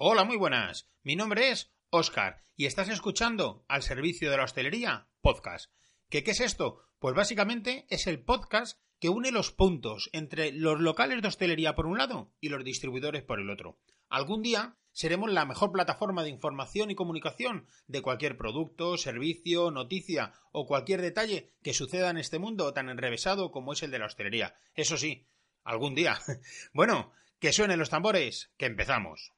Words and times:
Hola, 0.00 0.22
muy 0.22 0.36
buenas. 0.36 0.88
Mi 1.02 1.16
nombre 1.16 1.50
es 1.50 1.72
Oscar 1.90 2.44
y 2.54 2.66
estás 2.66 2.88
escuchando 2.88 3.64
al 3.66 3.82
servicio 3.82 4.30
de 4.30 4.36
la 4.36 4.44
hostelería 4.44 5.08
podcast. 5.20 5.72
¿Qué, 6.08 6.22
¿Qué 6.22 6.30
es 6.30 6.40
esto? 6.40 6.84
Pues 7.00 7.16
básicamente 7.16 7.84
es 7.90 8.06
el 8.06 8.22
podcast 8.22 8.80
que 9.00 9.08
une 9.08 9.32
los 9.32 9.50
puntos 9.50 10.08
entre 10.12 10.52
los 10.52 10.78
locales 10.78 11.20
de 11.20 11.26
hostelería 11.26 11.74
por 11.74 11.86
un 11.86 11.98
lado 11.98 12.32
y 12.40 12.48
los 12.48 12.62
distribuidores 12.62 13.24
por 13.24 13.40
el 13.40 13.50
otro. 13.50 13.80
Algún 14.08 14.40
día 14.40 14.76
seremos 14.92 15.32
la 15.32 15.44
mejor 15.44 15.72
plataforma 15.72 16.22
de 16.22 16.30
información 16.30 16.92
y 16.92 16.94
comunicación 16.94 17.66
de 17.88 18.00
cualquier 18.00 18.36
producto, 18.36 18.98
servicio, 18.98 19.72
noticia 19.72 20.32
o 20.52 20.68
cualquier 20.68 21.02
detalle 21.02 21.50
que 21.60 21.74
suceda 21.74 22.10
en 22.10 22.18
este 22.18 22.38
mundo 22.38 22.72
tan 22.72 22.88
enrevesado 22.88 23.50
como 23.50 23.72
es 23.72 23.82
el 23.82 23.90
de 23.90 23.98
la 23.98 24.06
hostelería. 24.06 24.54
Eso 24.74 24.96
sí, 24.96 25.26
algún 25.64 25.96
día. 25.96 26.20
Bueno, 26.72 27.10
que 27.40 27.52
suenen 27.52 27.80
los 27.80 27.90
tambores, 27.90 28.52
que 28.56 28.66
empezamos. 28.66 29.32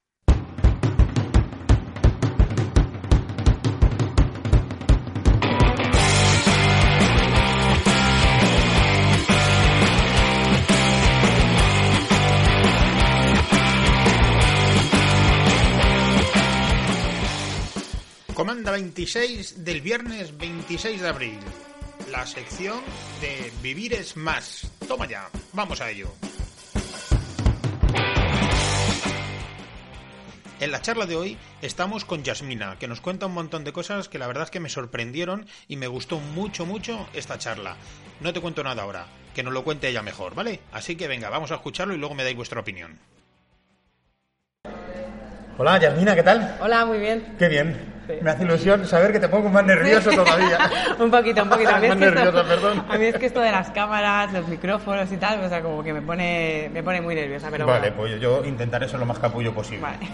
Comanda 18.61 18.73
26 18.73 19.65
del 19.65 19.81
viernes 19.81 20.37
26 20.37 21.01
de 21.01 21.09
abril. 21.09 21.39
La 22.11 22.27
sección 22.27 22.79
de 23.23 23.51
Vivir 23.63 23.95
es 23.95 24.19
más. 24.19 24.71
Toma 24.87 25.07
ya, 25.07 25.31
vamos 25.55 25.81
a 25.81 25.89
ello. 25.89 26.13
En 30.61 30.71
la 30.71 30.83
charla 30.83 31.07
de 31.07 31.17
hoy 31.17 31.39
estamos 31.63 32.05
con 32.05 32.23
Yasmina, 32.23 32.77
que 32.79 32.87
nos 32.87 33.01
cuenta 33.01 33.25
un 33.25 33.33
montón 33.33 33.65
de 33.65 33.73
cosas 33.73 34.11
que 34.11 34.19
la 34.19 34.27
verdad 34.27 34.45
es 34.45 34.51
que 34.51 34.61
me 34.61 34.69
sorprendieron 34.69 35.47
y 35.67 35.77
me 35.77 35.87
gustó 35.87 36.19
mucho, 36.19 36.67
mucho 36.67 37.09
esta 37.15 37.39
charla. 37.39 37.79
No 38.21 38.35
te 38.35 38.43
cuento 38.43 38.63
nada 38.63 38.83
ahora, 38.83 39.07
que 39.35 39.43
nos 39.43 39.55
lo 39.55 39.65
cuente 39.65 39.89
ella 39.89 40.03
mejor, 40.03 40.35
¿vale? 40.35 40.61
Así 40.71 40.97
que 40.97 41.09
venga, 41.09 41.31
vamos 41.31 41.51
a 41.51 41.55
escucharlo 41.55 41.95
y 41.95 41.99
luego 41.99 42.15
me 42.15 42.25
dais 42.25 42.37
vuestra 42.37 42.61
opinión. 42.61 42.99
Hola, 45.57 45.81
Yasmina, 45.81 46.15
¿qué 46.15 46.23
tal? 46.23 46.59
Hola, 46.61 46.85
muy 46.85 46.99
bien. 46.99 47.37
Qué 47.39 47.49
bien. 47.49 48.00
Me 48.23 48.31
hace 48.31 48.45
ilusión 48.45 48.87
saber 48.87 49.13
que 49.13 49.21
te 49.21 49.29
pongo 49.29 49.49
más 49.49 49.65
nervioso 49.65 50.11
todavía. 50.11 50.59
un 50.99 51.11
poquito, 51.11 51.43
un 51.43 51.49
poquito. 51.49 51.71
A 51.71 51.79
mí, 51.81 51.89
Más 51.89 51.97
es 51.97 52.03
que 52.05 52.11
nerviosa, 52.11 52.29
esto, 52.41 52.49
perdón. 52.49 52.85
a 52.89 52.99
mí 52.99 53.05
es 53.07 53.17
que 53.17 53.27
esto 53.27 53.41
de 53.41 53.51
las 53.53 53.71
cámaras, 53.71 54.33
los 54.33 54.47
micrófonos 54.49 55.11
y 55.13 55.17
tal, 55.17 55.41
o 55.45 55.49
sea, 55.49 55.61
como 55.63 55.83
que 55.83 55.93
me 55.93 56.03
pone, 56.03 56.71
me 56.73 56.83
pone 56.83 57.01
muy 57.01 57.15
nerviosa. 57.15 57.49
Pero 57.51 57.67
vale, 57.67 57.91
bueno. 57.91 57.97
pues 57.97 58.21
yo 58.21 58.45
intentaré 58.45 58.89
ser 58.89 58.99
lo 59.01 59.07
más 59.07 59.19
capullo 59.19 59.53
posible. 59.55 59.83
Vale. 59.83 59.99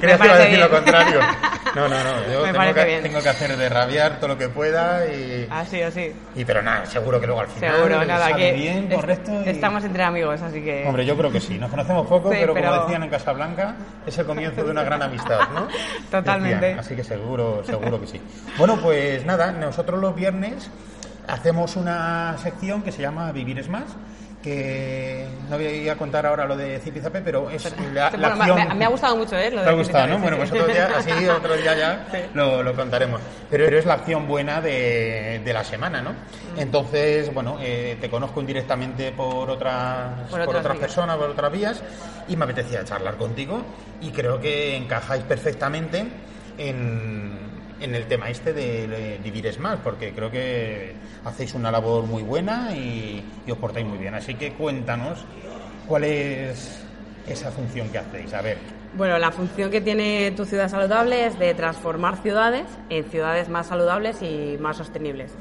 Me 0.00 0.08
que 0.08 0.24
iba 0.24 0.34
a 0.34 0.38
decir 0.38 0.58
lo 0.58 0.68
bien. 0.68 0.82
contrario. 0.82 1.20
No, 1.74 1.88
no, 1.88 1.96
no. 2.04 2.30
Yo 2.30 2.42
Me 2.46 2.52
tengo 2.52 2.74
que, 2.74 2.84
bien. 2.84 3.02
tengo 3.02 3.22
que 3.22 3.28
hacer 3.30 3.56
de 3.56 3.66
rabiar 3.70 4.16
todo 4.18 4.28
lo 4.28 4.36
que 4.36 4.50
pueda 4.50 5.06
y, 5.06 5.46
Así, 5.50 5.80
así. 5.80 6.12
y 6.34 6.44
pero 6.44 6.60
nada, 6.60 6.84
seguro 6.84 7.18
que 7.18 7.26
luego 7.26 7.40
al 7.40 7.46
final 7.46 7.74
Seguro, 7.76 8.04
nada, 8.04 8.28
sale 8.28 8.36
que 8.36 8.52
bien, 8.52 8.88
es- 8.92 8.94
correcto. 8.94 9.32
y- 9.46 9.48
estamos 9.48 9.82
entre 9.82 10.02
amigos, 10.02 10.42
así 10.42 10.60
que... 10.62 10.84
Hombre, 10.86 11.06
yo 11.06 11.16
creo 11.16 11.32
que 11.32 11.40
sí. 11.40 11.56
Nos 11.58 11.70
conocemos 11.70 12.06
poco, 12.06 12.30
Sí, 12.30 12.36
pero, 12.40 12.52
como 12.52 12.62
pero- 12.66 12.82
decían 12.82 13.02
en 13.04 13.08
Casablanca, 13.08 13.74
es 14.04 14.18
el 14.18 14.26
comienzo 14.26 14.62
de 14.62 14.70
una 14.70 14.82
gran 14.82 15.00
amistad, 15.02 15.40
¿no? 15.54 15.66
Totalmente. 16.10 16.56
Decían, 16.66 16.78
así 16.80 16.94
que 16.94 17.04
seguro, 17.16 17.62
seguro 17.64 18.00
que 18.00 18.06
sí. 18.06 18.20
Bueno, 18.58 18.78
pues 18.80 19.24
nada, 19.24 19.52
nosotros 19.52 20.00
los 20.00 20.14
viernes 20.14 20.70
hacemos 21.28 21.76
una 21.76 22.36
sección 22.38 22.82
que 22.82 22.92
se 22.92 23.02
llama 23.02 23.30
Vivir 23.32 23.58
es 23.58 23.68
más, 23.68 23.84
que 24.42 25.24
no 25.48 25.56
voy 25.56 25.88
a 25.88 25.96
contar 25.96 26.26
ahora 26.26 26.46
lo 26.46 26.56
de 26.56 26.80
Zipizape, 26.80 27.20
pero 27.20 27.48
es 27.48 27.64
la, 27.94 28.10
la 28.10 28.30
bueno, 28.30 28.36
me- 28.36 28.42
acción... 28.52 28.68
me, 28.70 28.74
me 28.74 28.84
ha 28.86 28.88
gustado 28.88 29.16
mucho, 29.16 29.36
¿eh? 29.36 29.52
Lo 29.52 29.62
Te 29.62 29.68
ha 29.68 29.72
gustado, 29.72 30.06
¿no? 30.08 30.18
Bueno, 30.18 30.36
pues 30.36 30.50
otro 30.50 30.66
día, 30.66 30.90
así 30.96 31.28
otro 31.28 31.56
día 31.56 31.76
ya 31.76 32.06
Sí. 32.10 32.18
lo, 32.34 32.60
lo 32.64 32.74
contaremos. 32.74 33.20
Pero, 33.48 33.66
pero 33.66 33.78
es 33.78 33.86
la 33.86 33.94
acción 33.94 34.26
buena 34.26 34.60
de, 34.60 35.40
de 35.44 35.52
la 35.52 35.62
semana, 35.62 36.02
¿no? 36.02 36.10
Mm. 36.10 36.58
Entonces, 36.58 37.32
bueno, 37.32 37.58
eh, 37.60 37.96
te 38.00 38.10
conozco 38.10 38.40
indirectamente 38.40 39.12
por 39.12 39.48
otras, 39.48 40.28
Por 40.28 40.44
por 40.44 40.56
otras 40.56 40.76
personas, 40.76 41.16
por 41.18 41.30
otras 41.30 41.52
vías, 41.52 41.80
y 42.26 42.36
me 42.36 42.42
apetecía 42.44 42.84
charlar 42.84 43.16
contigo 43.16 43.62
y 44.00 44.10
creo 44.10 44.40
que 44.40 44.76
encajáis 44.76 45.22
perfectamente 45.22 46.04
en, 46.58 47.32
en 47.80 47.94
el 47.94 48.06
tema 48.06 48.30
este 48.30 48.52
de, 48.52 48.86
de 48.88 49.18
vivir 49.22 49.46
es 49.46 49.58
más, 49.58 49.78
porque 49.82 50.12
creo 50.12 50.30
que 50.30 50.94
hacéis 51.24 51.54
una 51.54 51.70
labor 51.70 52.04
muy 52.04 52.22
buena 52.22 52.74
y, 52.76 53.22
y 53.46 53.50
os 53.50 53.58
portáis 53.58 53.86
muy 53.86 53.98
bien. 53.98 54.14
Así 54.14 54.34
que 54.34 54.52
cuéntanos 54.52 55.24
cuál 55.86 56.04
es 56.04 56.84
esa 57.26 57.50
función 57.50 57.88
que 57.88 57.98
hacéis. 57.98 58.32
A 58.34 58.42
ver, 58.42 58.58
Bueno, 58.94 59.18
la 59.18 59.32
función 59.32 59.70
que 59.70 59.80
tiene 59.80 60.32
tu 60.32 60.44
ciudad 60.44 60.68
saludable 60.68 61.26
es 61.26 61.38
de 61.38 61.54
transformar 61.54 62.16
ciudades 62.22 62.66
en 62.90 63.04
ciudades 63.04 63.48
más 63.48 63.66
saludables 63.68 64.20
y 64.22 64.56
más 64.60 64.76
sostenibles. 64.76 65.32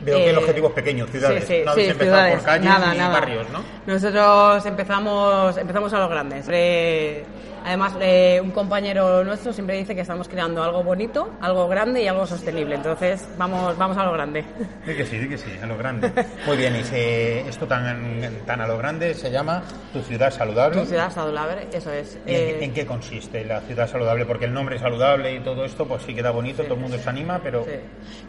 Veo 0.00 0.16
que 0.18 0.30
el 0.30 0.34
Eh, 0.36 0.38
objetivo 0.38 0.68
es 0.68 0.74
pequeño, 0.74 1.06
ciudades. 1.06 1.44
Sí, 1.46 1.54
sí, 1.58 1.62
no 1.64 1.70
habéis 1.72 1.86
sí, 1.86 1.92
empezado 1.92 2.16
ciudades. 2.16 2.34
por 2.36 2.44
calles 2.44 2.64
nada, 2.64 2.92
ni 2.92 2.98
nada. 2.98 3.12
barrios, 3.20 3.46
¿no? 3.50 3.62
Nosotros 3.86 4.66
empezamos, 4.66 5.56
empezamos 5.56 5.92
a 5.92 5.98
lo 6.00 6.08
grande. 6.08 6.36
Siempre- 6.42 7.24
además, 7.64 7.94
eh, 8.00 8.40
un 8.40 8.52
compañero 8.52 9.24
nuestro 9.24 9.52
siempre 9.52 9.76
dice 9.76 9.92
que 9.94 10.02
estamos 10.02 10.28
creando 10.28 10.62
algo 10.62 10.84
bonito, 10.84 11.32
algo 11.40 11.66
grande 11.66 12.00
y 12.02 12.06
algo 12.06 12.24
sostenible. 12.24 12.76
Entonces, 12.76 13.26
vamos, 13.36 13.76
vamos 13.76 13.96
a 13.96 14.04
lo 14.04 14.12
grande. 14.12 14.44
Di 14.86 14.94
que 14.94 15.04
sí, 15.04 15.18
di 15.18 15.28
que 15.28 15.36
sí, 15.38 15.50
a 15.60 15.66
lo 15.66 15.76
grande. 15.76 16.12
Muy 16.46 16.56
bien, 16.56 16.76
y 16.76 16.84
se- 16.84 17.40
esto 17.48 17.66
tan, 17.66 18.20
tan 18.46 18.60
a 18.60 18.68
lo 18.68 18.78
grande 18.78 19.14
se 19.14 19.32
llama 19.32 19.62
Tu 19.92 20.00
Ciudad 20.02 20.30
Saludable. 20.30 20.80
Tu 20.82 20.86
ciudad 20.86 21.10
saludable, 21.12 21.66
eso 21.72 21.90
es. 21.92 22.16
¿Y 22.26 22.30
en, 22.34 22.36
Eh, 22.36 22.64
en 22.64 22.72
qué 22.72 22.86
consiste 22.86 23.44
la 23.44 23.60
ciudad 23.62 23.88
saludable? 23.88 24.24
Porque 24.26 24.44
el 24.44 24.52
nombre 24.52 24.78
saludable 24.78 25.34
y 25.34 25.40
todo 25.40 25.64
esto, 25.64 25.86
pues 25.88 26.02
sí 26.04 26.14
queda 26.14 26.30
bonito, 26.30 26.62
todo 26.62 26.74
el 26.74 26.80
mundo 26.80 26.98
se 26.98 27.08
anima, 27.08 27.40
pero... 27.42 27.64
Sí, 27.64 27.70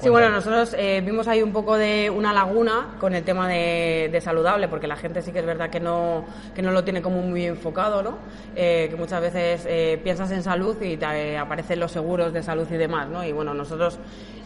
Sí, 0.02 0.10
bueno, 0.10 0.30
nosotros 0.30 0.76
eh, 0.78 1.02
vimos 1.06 1.28
ahí 1.28 1.42
un 1.44 1.52
poco 1.58 1.76
de 1.76 2.12
una 2.12 2.34
laguna 2.34 2.90
con 3.00 3.16
el 3.16 3.24
tema 3.24 3.48
de, 3.48 4.10
de 4.12 4.22
saludable, 4.22 4.68
porque 4.68 4.86
la 4.86 4.96
gente 4.96 5.24
sí 5.24 5.32
que 5.32 5.40
es 5.40 5.46
verdad 5.46 5.72
que 5.72 5.80
no, 5.80 6.24
que 6.54 6.62
no 6.62 6.72
lo 6.72 6.84
tiene 6.84 7.02
como 7.02 7.24
muy 7.24 7.46
enfocado, 7.46 8.04
¿no? 8.04 8.20
Eh, 8.56 8.86
que 8.92 8.96
muchas 8.96 9.22
veces 9.22 9.66
eh, 9.68 10.00
piensas 10.04 10.30
en 10.30 10.44
salud 10.44 10.80
y 10.84 10.98
te 10.98 11.06
eh, 11.06 11.38
aparecen 11.38 11.80
los 11.80 11.92
seguros 11.92 12.32
de 12.32 12.44
salud 12.44 12.68
y 12.70 12.78
demás, 12.78 13.08
¿no? 13.08 13.24
Y 13.24 13.32
bueno, 13.32 13.56
nosotros 13.56 13.98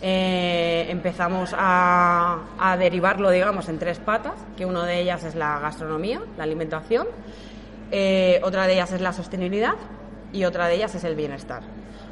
eh, 0.01 0.85
empezamos 0.87 1.53
a, 1.57 2.43
a 2.57 2.77
derivarlo, 2.77 3.29
digamos, 3.29 3.67
en 3.67 3.77
tres 3.77 3.99
patas, 3.99 4.35
que 4.55 4.65
una 4.65 4.85
de 4.85 5.01
ellas 5.01 5.25
es 5.25 5.35
la 5.35 5.59
gastronomía, 5.59 6.21
la 6.37 6.45
alimentación, 6.45 7.07
eh, 7.91 8.39
otra 8.41 8.67
de 8.67 8.73
ellas 8.73 8.93
es 8.93 9.01
la 9.01 9.11
sostenibilidad 9.11 9.75
y 10.31 10.45
otra 10.45 10.67
de 10.67 10.75
ellas 10.75 10.95
es 10.95 11.03
el 11.03 11.15
bienestar. 11.15 11.61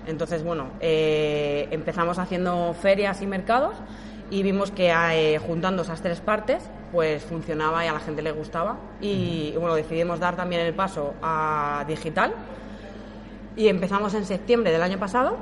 Entonces, 0.08 0.44
bueno, 0.44 0.72
eh, 0.81 1.70
empezamos 1.72 2.20
haciendo 2.20 2.74
ferias 2.74 3.22
y 3.22 3.28
mercados 3.28 3.76
y 4.30 4.44
vimos 4.44 4.72
que 4.72 4.92
eh, 4.92 5.40
juntando 5.40 5.82
esas 5.84 6.02
tres 6.02 6.22
partes, 6.22 6.70
pues 6.92 7.24
funcionaba 7.24 7.86
y 7.86 7.88
a 7.88 7.94
la 7.94 8.00
gente 8.00 8.22
le 8.22 8.32
gustaba. 8.32 8.78
Y, 9.02 9.52
y, 9.54 9.58
bueno, 9.58 9.76
decidimos 9.76 10.20
dar 10.20 10.36
también 10.36 10.62
el 10.62 10.74
paso 10.74 11.14
a 11.22 11.84
digital 11.88 12.34
y 13.56 13.68
empezamos 13.68 14.14
en 14.14 14.26
septiembre 14.26 14.72
del 14.72 14.82
año 14.82 15.00
pasado 15.00 15.38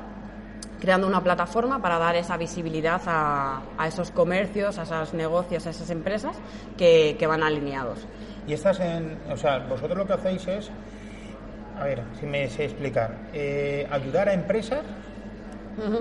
creando 0.80 1.08
una 1.08 1.24
plataforma 1.24 1.81
para 1.81 1.98
dar 1.98 2.16
esa 2.16 2.38
visibilidad 2.38 3.02
a, 3.08 3.62
a 3.78 3.88
esos 3.88 4.12
comercios, 4.12 4.78
a 4.78 4.84
esos 4.84 5.14
negocios, 5.14 5.66
a 5.66 5.72
esas 5.72 5.90
empresas 5.90 6.36
que, 6.78 7.16
que 7.18 7.28
van 7.28 7.42
alineados. 7.44 8.06
Y 8.48 8.54
estás 8.54 8.80
en... 8.80 9.18
O 9.31 9.38
sea, 9.38 9.59
vosotros 9.59 9.98
lo 9.98 10.06
que 10.06 10.14
hacéis 10.14 10.48
es... 10.48 10.69
A 11.80 11.84
ver, 11.84 12.02
si 12.19 12.25
me 12.25 12.48
sé 12.50 12.66
explicar. 12.66 13.16
eh, 13.34 13.88
ayudar 13.92 14.30
a 14.30 14.34
empresas, 14.34 14.81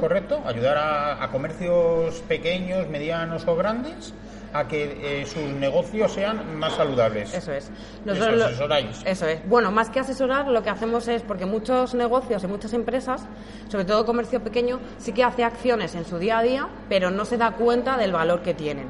¿correcto? 0.00 0.41
Ayudar 0.47 0.76
a, 0.78 1.22
a 1.22 1.31
comercios 1.31 2.20
pequeños, 2.28 2.88
medianos 2.88 3.47
o 3.47 3.56
grandes 3.56 4.14
a 4.53 4.66
que 4.69 5.20
eh, 5.22 5.26
sus 5.26 5.42
negocios 5.42 6.12
sean 6.12 6.56
más 6.59 6.75
saludables. 6.75 7.34
Eso 7.34 7.53
es. 7.53 7.70
Eso, 8.06 8.31
lo- 8.31 8.44
asesoráis. 8.47 9.03
Eso 9.04 9.26
es. 9.26 9.47
Bueno, 9.48 9.70
más 9.70 9.91
que 9.91 10.00
asesorar, 10.00 10.47
lo 10.48 10.62
que 10.62 10.70
hacemos 10.70 11.09
es, 11.09 11.20
porque 11.22 11.44
muchos 11.44 11.94
negocios 11.94 12.42
y 12.44 12.47
muchas 12.47 12.72
empresas, 12.72 13.26
sobre 13.69 13.84
todo 13.84 14.06
comercio 14.06 14.43
pequeño, 14.43 14.81
sí 14.99 15.12
que 15.12 15.25
hace 15.25 15.44
acciones 15.44 15.94
en 15.94 16.06
su 16.06 16.19
día 16.19 16.38
a 16.38 16.43
día, 16.43 16.69
pero 16.88 17.11
no 17.11 17.25
se 17.26 17.37
da 17.37 17.50
cuenta 17.52 17.99
del 17.99 18.12
valor 18.12 18.40
que 18.40 18.55
tienen. 18.55 18.88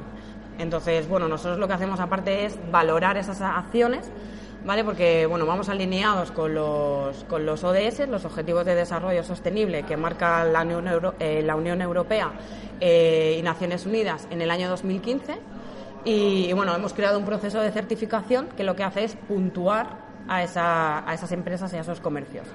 Entonces, 0.57 1.07
bueno, 1.09 1.27
nosotros 1.27 1.59
lo 1.59 1.67
que 1.67 1.73
hacemos 1.73 1.99
aparte 1.99 2.45
es 2.45 2.57
valorar 2.71 3.17
esas 3.17 3.41
acciones, 3.41 4.09
¿vale? 4.67 4.83
Porque, 4.83 5.25
bueno, 5.25 5.45
vamos 5.47 5.69
alineados 5.69 6.29
con 6.31 6.53
los, 6.53 7.23
con 7.23 7.45
los 7.45 7.63
ODS, 7.63 8.07
los 8.07 8.25
Objetivos 8.25 8.65
de 8.65 8.75
Desarrollo 8.75 9.23
Sostenible, 9.23 9.83
que 9.83 9.97
marca 9.97 10.43
la 10.43 10.61
Unión, 10.61 10.87
Euro- 10.87 11.15
eh, 11.19 11.41
la 11.43 11.55
Unión 11.55 11.81
Europea 11.81 12.31
eh, 12.79 13.37
y 13.39 13.41
Naciones 13.41 13.85
Unidas 13.85 14.27
en 14.29 14.41
el 14.41 14.51
año 14.51 14.69
2015. 14.69 15.37
Y, 16.05 16.45
y, 16.49 16.53
bueno, 16.53 16.75
hemos 16.75 16.93
creado 16.93 17.17
un 17.17 17.25
proceso 17.25 17.59
de 17.61 17.71
certificación 17.71 18.47
que 18.55 18.63
lo 18.63 18.75
que 18.75 18.83
hace 18.83 19.03
es 19.05 19.15
puntuar 19.15 20.05
a, 20.27 20.43
esa- 20.43 21.09
a 21.09 21.13
esas 21.13 21.31
empresas 21.31 21.71
y 21.73 21.77
a 21.77 21.81
esos 21.81 21.99
comercios. 22.01 22.45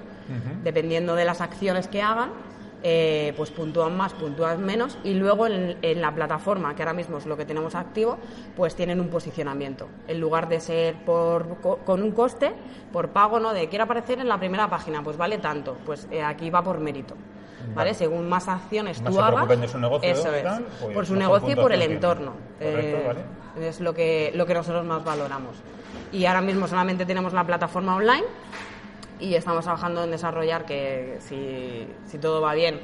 Dependiendo 0.63 1.15
de 1.17 1.25
las 1.25 1.41
acciones 1.41 1.89
que 1.89 2.01
hagan, 2.03 2.31
eh, 2.83 3.33
pues 3.37 3.51
puntúan 3.51 3.97
más, 3.97 4.13
puntúan 4.13 4.65
menos 4.65 4.99
y 5.05 5.15
luego 5.15 5.47
en, 5.47 6.01
la 6.01 6.13
plataforma, 6.13 6.75
que 6.75 6.83
ahora 6.83 6.95
mismo 6.95 7.19
es 7.19 7.27
lo 7.27 7.37
que 7.37 7.45
tenemos 7.45 7.75
activo, 7.75 8.19
pues 8.57 8.75
tienen 8.75 9.01
un 9.01 9.09
posicionamiento. 9.09 9.89
En 10.09 10.21
lugar 10.21 10.49
de 10.49 10.59
ser 10.59 10.97
por, 11.05 11.59
con 11.61 12.03
un 12.03 12.11
coste, 12.11 12.53
por 12.93 13.11
pago, 13.11 13.39
¿no? 13.39 13.53
De 13.53 13.69
quiero 13.69 13.85
aparecer 13.85 14.19
en 14.19 14.29
la 14.29 14.39
primera 14.39 14.69
página, 14.69 15.03
pues 15.03 15.17
vale 15.17 15.39
tanto, 15.39 15.77
pues 15.87 16.09
eh, 16.11 16.23
aquí 16.23 16.51
va 16.51 16.63
por 16.63 16.81
mérito. 16.81 17.15
¿Vale? 17.77 17.95
Según 17.95 18.29
más 18.29 18.49
acciones 18.49 19.01
tú 19.05 19.21
hagas, 19.21 19.49
eso 20.03 20.35
es, 20.35 20.45
pues 20.81 20.95
por 20.95 21.07
su 21.07 21.15
negocio 21.15 21.53
y 21.53 21.55
por 21.55 21.73
el 21.73 21.83
entorno. 21.83 22.33
Eh, 22.59 23.15
es 23.61 23.81
lo 23.81 23.95
que, 23.95 24.33
lo 24.35 24.45
que 24.47 24.55
nosotros 24.55 24.85
más 24.85 25.05
valoramos. 25.05 25.57
Y 26.11 26.25
ahora 26.25 26.41
mismo 26.41 26.67
solamente 26.67 27.07
tenemos 27.07 27.33
la 27.33 27.47
plataforma 27.47 27.95
online 27.95 28.25
y 29.23 29.35
estamos 29.35 29.65
trabajando 29.65 30.05
en 30.05 30.11
desarrollar 30.11 30.65
que 30.67 31.17
si, 31.21 31.87
si 32.07 32.19
todo 32.19 32.41
va 32.41 32.55
bien 32.55 32.81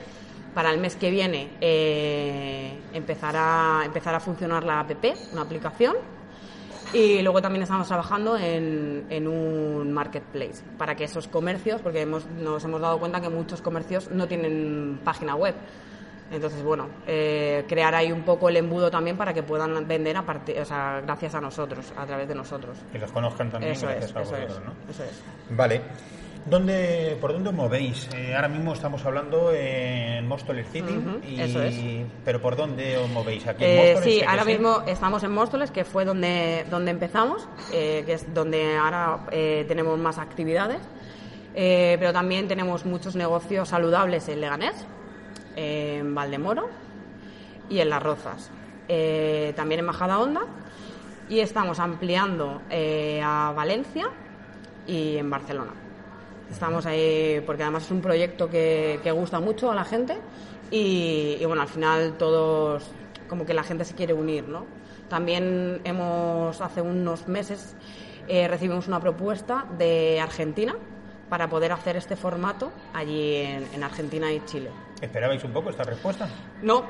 para 0.55 0.71
el 0.71 0.79
mes 0.79 0.97
que 0.97 1.11
viene 1.11 1.51
eh, 1.61 2.79
empezará, 2.93 3.83
empezar 3.85 4.15
a 4.15 4.21
funcionar 4.21 4.65
la 4.65 4.81
app, 4.81 4.91
una 5.33 5.43
aplicación. 5.43 5.97
Y 6.93 7.21
luego 7.21 7.43
también 7.43 7.63
estamos 7.65 7.87
trabajando 7.87 8.39
en, 8.39 9.05
en, 9.11 9.29
un 9.29 9.93
marketplace 9.93 10.65
para 10.79 10.95
que 10.95 11.05
esos 11.05 11.29
comercios, 11.29 11.83
porque 11.83 12.01
hemos, 12.01 12.25
nos 12.31 12.65
hemos 12.65 12.81
dado 12.81 12.99
cuenta 12.99 13.21
que 13.21 13.29
muchos 13.29 13.61
comercios 13.61 14.11
no 14.11 14.27
tienen 14.27 14.99
página 15.05 15.35
web. 15.35 15.55
Entonces, 16.31 16.63
bueno, 16.63 16.89
eh, 17.07 17.65
crear 17.69 17.95
ahí 17.95 18.11
un 18.11 18.23
poco 18.23 18.49
el 18.49 18.57
embudo 18.57 18.91
también 18.91 19.17
para 19.17 19.33
que 19.33 19.43
puedan 19.43 19.87
vender 19.87 20.17
a 20.17 20.21
o 20.23 20.65
sea, 20.65 21.01
gracias 21.03 21.35
a 21.35 21.41
nosotros, 21.41 21.93
a 21.97 22.07
través 22.07 22.27
de 22.27 22.35
nosotros. 22.35 22.77
Que 22.91 22.99
los 22.99 23.13
conozcan 23.13 23.51
también 23.51 23.73
eso 23.73 23.87
gracias 23.87 24.11
es, 24.11 24.17
a 24.17 24.21
eso 24.23 24.31
vosotros, 24.31 24.63
¿no? 24.65 24.91
Eso 24.91 25.05
es. 25.05 25.23
Vale. 25.51 25.83
¿Dónde, 26.49 27.19
¿Por 27.21 27.33
dónde 27.33 27.51
os 27.51 27.55
movéis? 27.55 28.09
Eh, 28.15 28.35
ahora 28.35 28.49
mismo 28.49 28.73
estamos 28.73 29.05
hablando 29.05 29.53
en 29.53 30.27
Móstoles 30.27 30.67
City, 30.71 30.95
eso 31.37 31.63
es. 31.63 31.79
pero 32.25 32.41
¿por 32.41 32.57
dónde 32.57 32.97
os 32.97 33.11
movéis? 33.11 33.47
¿Aquí 33.47 33.65
en 33.65 33.71
eh, 33.71 33.93
Móstoles? 33.93 34.15
sí, 34.15 34.25
ahora 34.27 34.45
mismo 34.45 34.83
estamos 34.87 35.23
en 35.25 35.33
Móstoles, 35.33 35.71
que 35.71 35.85
fue 35.85 36.07
donde, 36.07 36.65
donde 36.71 36.91
empezamos, 36.91 37.47
eh, 37.73 38.03
que 38.07 38.15
es 38.15 38.33
donde 38.33 38.79
ahora 38.79 39.27
tenemos 39.31 39.99
más 39.99 40.19
actividades, 40.19 40.81
pero 41.55 42.13
también 42.13 42.49
tenemos 42.49 42.87
muchos 42.87 43.15
negocios 43.15 43.69
saludables 43.69 44.29
en 44.29 44.41
Leganés, 44.41 44.87
en 45.57 46.15
Valdemoro 46.15 46.71
y 47.69 47.81
en 47.81 47.91
Las 47.91 48.03
Rozas, 48.03 48.51
también 49.57 49.81
en 49.81 49.85
Majada 49.85 50.19
Honda, 50.19 50.43
y 51.29 51.41
estamos 51.41 51.79
ampliando 51.79 52.63
a 52.71 53.53
Valencia 53.55 54.09
y 54.87 55.19
en 55.19 55.29
Barcelona. 55.29 55.88
Estamos 56.51 56.87
ahí 56.87 57.43
porque 57.45 57.63
además 57.63 57.85
es 57.85 57.91
un 57.91 58.01
proyecto 58.01 58.49
que, 58.49 59.01
que 59.03 59.11
gusta 59.11 59.41
mucho 59.41 59.71
a 59.71 59.75
la 59.75 59.85
gente 59.85 60.17
y, 60.71 61.45
bueno, 61.47 61.63
al 61.63 61.69
final 61.69 62.15
todos, 62.19 62.85
como 63.29 63.47
que 63.47 63.55
la 63.55 63.63
gente 63.63 63.85
se 63.85 63.95
quiere 63.95 64.13
unir, 64.13 64.49
¿no? 64.49 64.67
También 65.09 65.81
hemos, 65.85 66.61
hace 66.61 66.83
unos 66.83 67.27
meses, 67.29 67.75
eh, 68.29 68.47
recibimos 68.49 68.87
una 68.89 69.01
propuesta 69.01 69.67
de 69.79 70.21
Argentina 70.21 70.77
para 71.31 71.49
poder 71.49 71.73
hacer 71.73 71.97
este 71.97 72.17
formato 72.17 72.71
allí 72.93 73.37
en, 73.37 73.67
en, 73.73 73.83
Argentina 73.83 74.31
y 74.33 74.45
Chile. 74.45 74.71
¿Esperabais 75.01 75.43
un 75.45 75.53
poco 75.53 75.71
esta 75.71 75.85
respuesta? 75.85 76.29
No. 76.63 76.87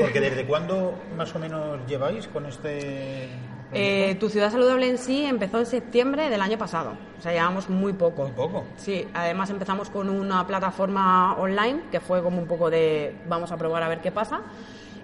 Porque 0.00 0.20
¿desde 0.20 0.44
cuándo 0.46 0.94
más 1.16 1.34
o 1.34 1.38
menos 1.38 1.78
lleváis 1.86 2.26
con 2.28 2.46
este 2.46 3.28
eh, 3.72 4.16
tu 4.20 4.28
ciudad 4.28 4.50
saludable 4.50 4.88
en 4.88 4.98
sí 4.98 5.24
empezó 5.24 5.58
en 5.58 5.66
septiembre 5.66 6.28
del 6.28 6.40
año 6.40 6.58
pasado, 6.58 6.92
o 7.18 7.22
sea, 7.22 7.32
llevamos 7.32 7.68
muy 7.68 7.92
poco. 7.92 8.24
Muy 8.24 8.32
poco. 8.32 8.64
Sí, 8.76 9.06
además 9.14 9.50
empezamos 9.50 9.90
con 9.90 10.08
una 10.08 10.46
plataforma 10.46 11.34
online 11.38 11.82
que 11.90 12.00
fue 12.00 12.22
como 12.22 12.40
un 12.40 12.46
poco 12.46 12.70
de 12.70 13.14
vamos 13.28 13.52
a 13.52 13.56
probar 13.56 13.82
a 13.82 13.88
ver 13.88 14.00
qué 14.00 14.10
pasa. 14.10 14.40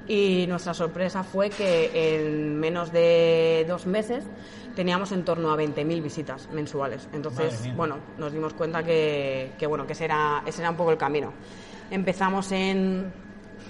Y 0.06 0.46
nuestra 0.48 0.72
sorpresa 0.72 1.22
fue 1.22 1.50
que 1.50 2.14
en 2.14 2.58
menos 2.58 2.90
de 2.92 3.66
dos 3.68 3.86
meses 3.86 4.24
teníamos 4.74 5.12
en 5.12 5.22
torno 5.22 5.50
a 5.50 5.56
20.000 5.56 6.02
visitas 6.02 6.48
mensuales. 6.50 7.08
Entonces, 7.12 7.68
bueno, 7.76 7.96
nos 8.16 8.32
dimos 8.32 8.54
cuenta 8.54 8.82
que, 8.82 9.52
que 9.58 9.66
bueno, 9.66 9.86
que 9.86 9.92
ese 9.92 10.06
era, 10.06 10.42
ese 10.46 10.62
era 10.62 10.70
un 10.70 10.76
poco 10.76 10.92
el 10.92 10.96
camino. 10.96 11.34
Empezamos 11.90 12.52
en 12.52 13.12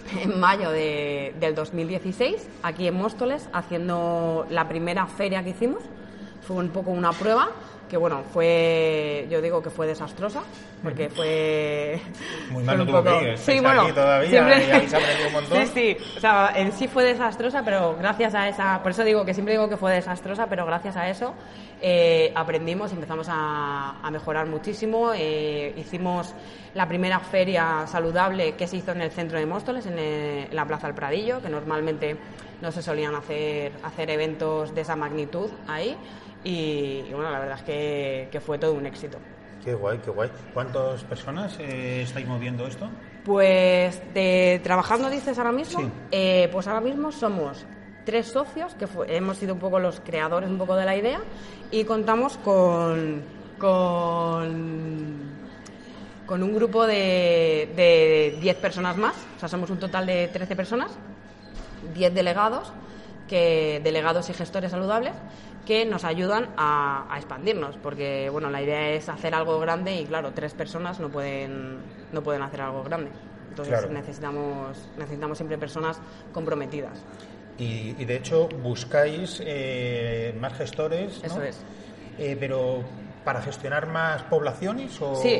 en 0.22 0.38
mayo 0.40 0.70
de, 0.70 1.34
del 1.40 1.54
2016, 1.54 2.48
aquí 2.62 2.86
en 2.86 2.94
Móstoles, 2.94 3.48
haciendo 3.52 4.46
la 4.50 4.68
primera 4.68 5.06
feria 5.06 5.42
que 5.42 5.50
hicimos. 5.50 5.82
Fue 6.46 6.56
un 6.56 6.70
poco 6.70 6.90
una 6.90 7.12
prueba 7.12 7.50
que 7.88 7.96
bueno, 7.96 8.22
fue, 8.32 9.26
yo 9.30 9.40
digo 9.40 9.62
que 9.62 9.70
fue 9.70 9.86
desastrosa, 9.86 10.42
porque 10.82 11.08
fue... 11.08 12.00
Muy 12.50 12.62
mal 12.62 12.86
que 12.86 13.36
sí, 13.36 13.58
bueno, 13.60 13.82
aquí 13.82 13.92
todavía 13.92 14.28
siempre... 14.28 14.66
y 14.66 14.70
habéis 14.70 14.94
aprendido 14.94 15.28
un 15.28 15.32
montón. 15.32 15.58
Sí, 15.68 15.72
sí, 15.74 15.96
o 16.16 16.20
sea, 16.20 16.52
en 16.54 16.72
sí 16.72 16.88
fue 16.88 17.04
desastrosa, 17.04 17.62
pero 17.64 17.96
gracias 17.96 18.34
a 18.34 18.48
esa, 18.48 18.82
por 18.82 18.92
eso 18.92 19.04
digo 19.04 19.24
que 19.24 19.34
siempre 19.34 19.54
digo 19.54 19.68
que 19.68 19.76
fue 19.76 19.92
desastrosa, 19.92 20.46
pero 20.48 20.66
gracias 20.66 20.96
a 20.96 21.08
eso 21.08 21.34
eh, 21.80 22.32
aprendimos, 22.34 22.92
empezamos 22.92 23.28
a, 23.30 23.98
a 24.02 24.10
mejorar 24.10 24.46
muchísimo, 24.46 25.12
eh, 25.14 25.74
hicimos 25.76 26.34
la 26.74 26.86
primera 26.86 27.18
feria 27.20 27.86
saludable 27.86 28.54
que 28.54 28.66
se 28.66 28.76
hizo 28.76 28.92
en 28.92 29.02
el 29.02 29.10
centro 29.10 29.38
de 29.38 29.46
Móstoles, 29.46 29.86
en, 29.86 29.98
en 29.98 30.54
la 30.54 30.66
Plaza 30.66 30.86
del 30.86 30.94
Pradillo, 30.94 31.40
que 31.40 31.48
normalmente 31.48 32.16
no 32.60 32.72
se 32.72 32.82
solían 32.82 33.14
hacer, 33.14 33.72
hacer 33.82 34.10
eventos 34.10 34.74
de 34.74 34.80
esa 34.80 34.96
magnitud 34.96 35.50
ahí 35.66 35.96
y, 36.44 37.02
bueno, 37.12 37.30
la 37.30 37.40
verdad 37.40 37.58
es 37.58 38.28
que, 38.30 38.40
fue 38.40 38.58
todo 38.58 38.72
un 38.72 38.86
éxito. 38.86 39.18
Qué 39.64 39.74
guay, 39.74 39.98
qué 39.98 40.10
guay. 40.10 40.30
¿Cuántas 40.54 41.04
personas 41.04 41.58
eh, 41.58 42.02
estáis 42.02 42.26
moviendo 42.26 42.66
esto? 42.66 42.88
Pues 43.24 44.00
de, 44.14 44.60
trabajando, 44.62 45.10
dices 45.10 45.36
ahora 45.38 45.52
mismo, 45.52 45.90
eh, 46.10 46.48
pues 46.52 46.66
ahora 46.66 46.80
mismo 46.80 47.12
somos 47.12 47.66
tres 48.04 48.28
socios 48.28 48.74
que 48.74 48.86
hemos 49.08 49.36
sido 49.36 49.54
un 49.54 49.60
poco 49.60 49.78
los 49.78 50.00
creadores 50.00 50.48
un 50.48 50.56
poco 50.56 50.76
de 50.76 50.86
la 50.86 50.96
idea 50.96 51.20
y 51.70 51.84
contamos 51.84 52.38
con 52.38 53.22
con, 53.58 55.18
con 56.24 56.42
un 56.42 56.54
grupo 56.54 56.86
de, 56.86 57.72
de 57.76 58.38
10 58.40 58.56
personas 58.56 58.96
más, 58.96 59.14
o 59.36 59.40
sea, 59.40 59.48
somos 59.48 59.68
un 59.70 59.78
total 59.78 60.06
de 60.06 60.28
13 60.28 60.56
personas, 60.56 60.92
10 61.94 62.14
delegados, 62.14 62.72
que 63.28 63.80
delegados 63.84 64.28
y 64.30 64.34
gestores 64.34 64.72
saludables 64.72 65.14
que 65.66 65.84
nos 65.84 66.04
ayudan 66.04 66.48
a, 66.56 67.14
expandirnos, 67.16 67.76
porque 67.76 68.30
bueno, 68.30 68.50
la 68.50 68.62
idea 68.62 68.90
es 68.90 69.08
hacer 69.08 69.34
algo 69.34 69.60
grande 69.60 69.94
y 70.00 70.06
claro, 70.06 70.32
tres 70.32 70.54
personas 70.54 70.98
no 70.98 71.10
pueden, 71.10 71.78
no 72.10 72.22
pueden 72.22 72.42
hacer 72.42 72.62
algo 72.62 72.82
grande. 72.82 73.10
Entonces 73.50 73.90
necesitamos, 73.90 74.88
necesitamos 74.96 75.36
siempre 75.36 75.58
personas 75.58 76.00
comprometidas. 76.32 77.04
Y, 77.58 77.92
de 77.92 78.16
hecho 78.16 78.48
buscáis 78.62 79.42
eh, 79.44 80.34
más 80.40 80.54
gestores, 80.54 81.20
Eso 81.22 81.42
es. 81.42 81.60
Eh, 82.18 82.36
pero 82.38 82.82
para 83.28 83.42
gestionar 83.42 83.86
más 83.88 84.22
poblaciones 84.22 84.98
o 85.02 85.14
sí 85.16 85.38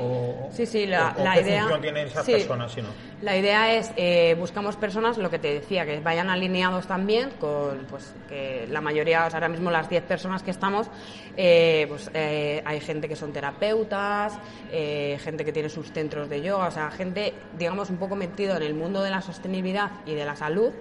sí 0.50 0.66
sí 0.66 0.84
la, 0.84 1.14
qué 1.16 1.40
idea 1.40 1.60
función 1.62 1.80
tienen 1.80 2.06
esas 2.06 2.26
personas 2.26 2.70
si 2.70 2.82
no? 2.82 2.88
la 3.22 3.34
idea 3.34 3.72
es 3.76 3.92
eh, 3.96 4.36
buscamos 4.38 4.76
personas 4.76 5.16
lo 5.16 5.30
que 5.30 5.38
te 5.38 5.54
decía 5.54 5.86
que 5.86 5.98
vayan 6.00 6.28
alineados 6.28 6.86
también 6.86 7.30
con 7.40 7.86
pues 7.88 8.12
que 8.28 8.66
la 8.68 8.82
mayoría 8.82 9.24
ahora 9.24 9.48
mismo 9.48 9.70
las 9.70 9.88
10 9.88 10.02
personas 10.02 10.42
que 10.42 10.50
estamos 10.50 10.90
eh, 11.34 11.86
pues 11.88 12.10
eh, 12.12 12.62
hay 12.62 12.78
gente 12.80 13.08
que 13.08 13.16
son 13.16 13.32
terapeutas 13.32 14.34
gente 14.70 15.42
que 15.46 15.52
tiene 15.54 15.70
sus 15.70 15.90
centros 15.90 16.28
de 16.28 16.42
yoga 16.42 16.66
o 16.66 16.70
sea 16.70 16.90
gente 16.90 17.32
digamos 17.58 17.88
un 17.88 17.96
poco 17.96 18.16
metido 18.16 18.54
en 18.58 18.64
el 18.64 18.74
mundo 18.74 19.00
de 19.00 19.08
la 19.08 19.22
sostenibilidad 19.22 19.92
y 20.04 20.14
de 20.14 20.26
la 20.26 20.36
salud 20.36 20.74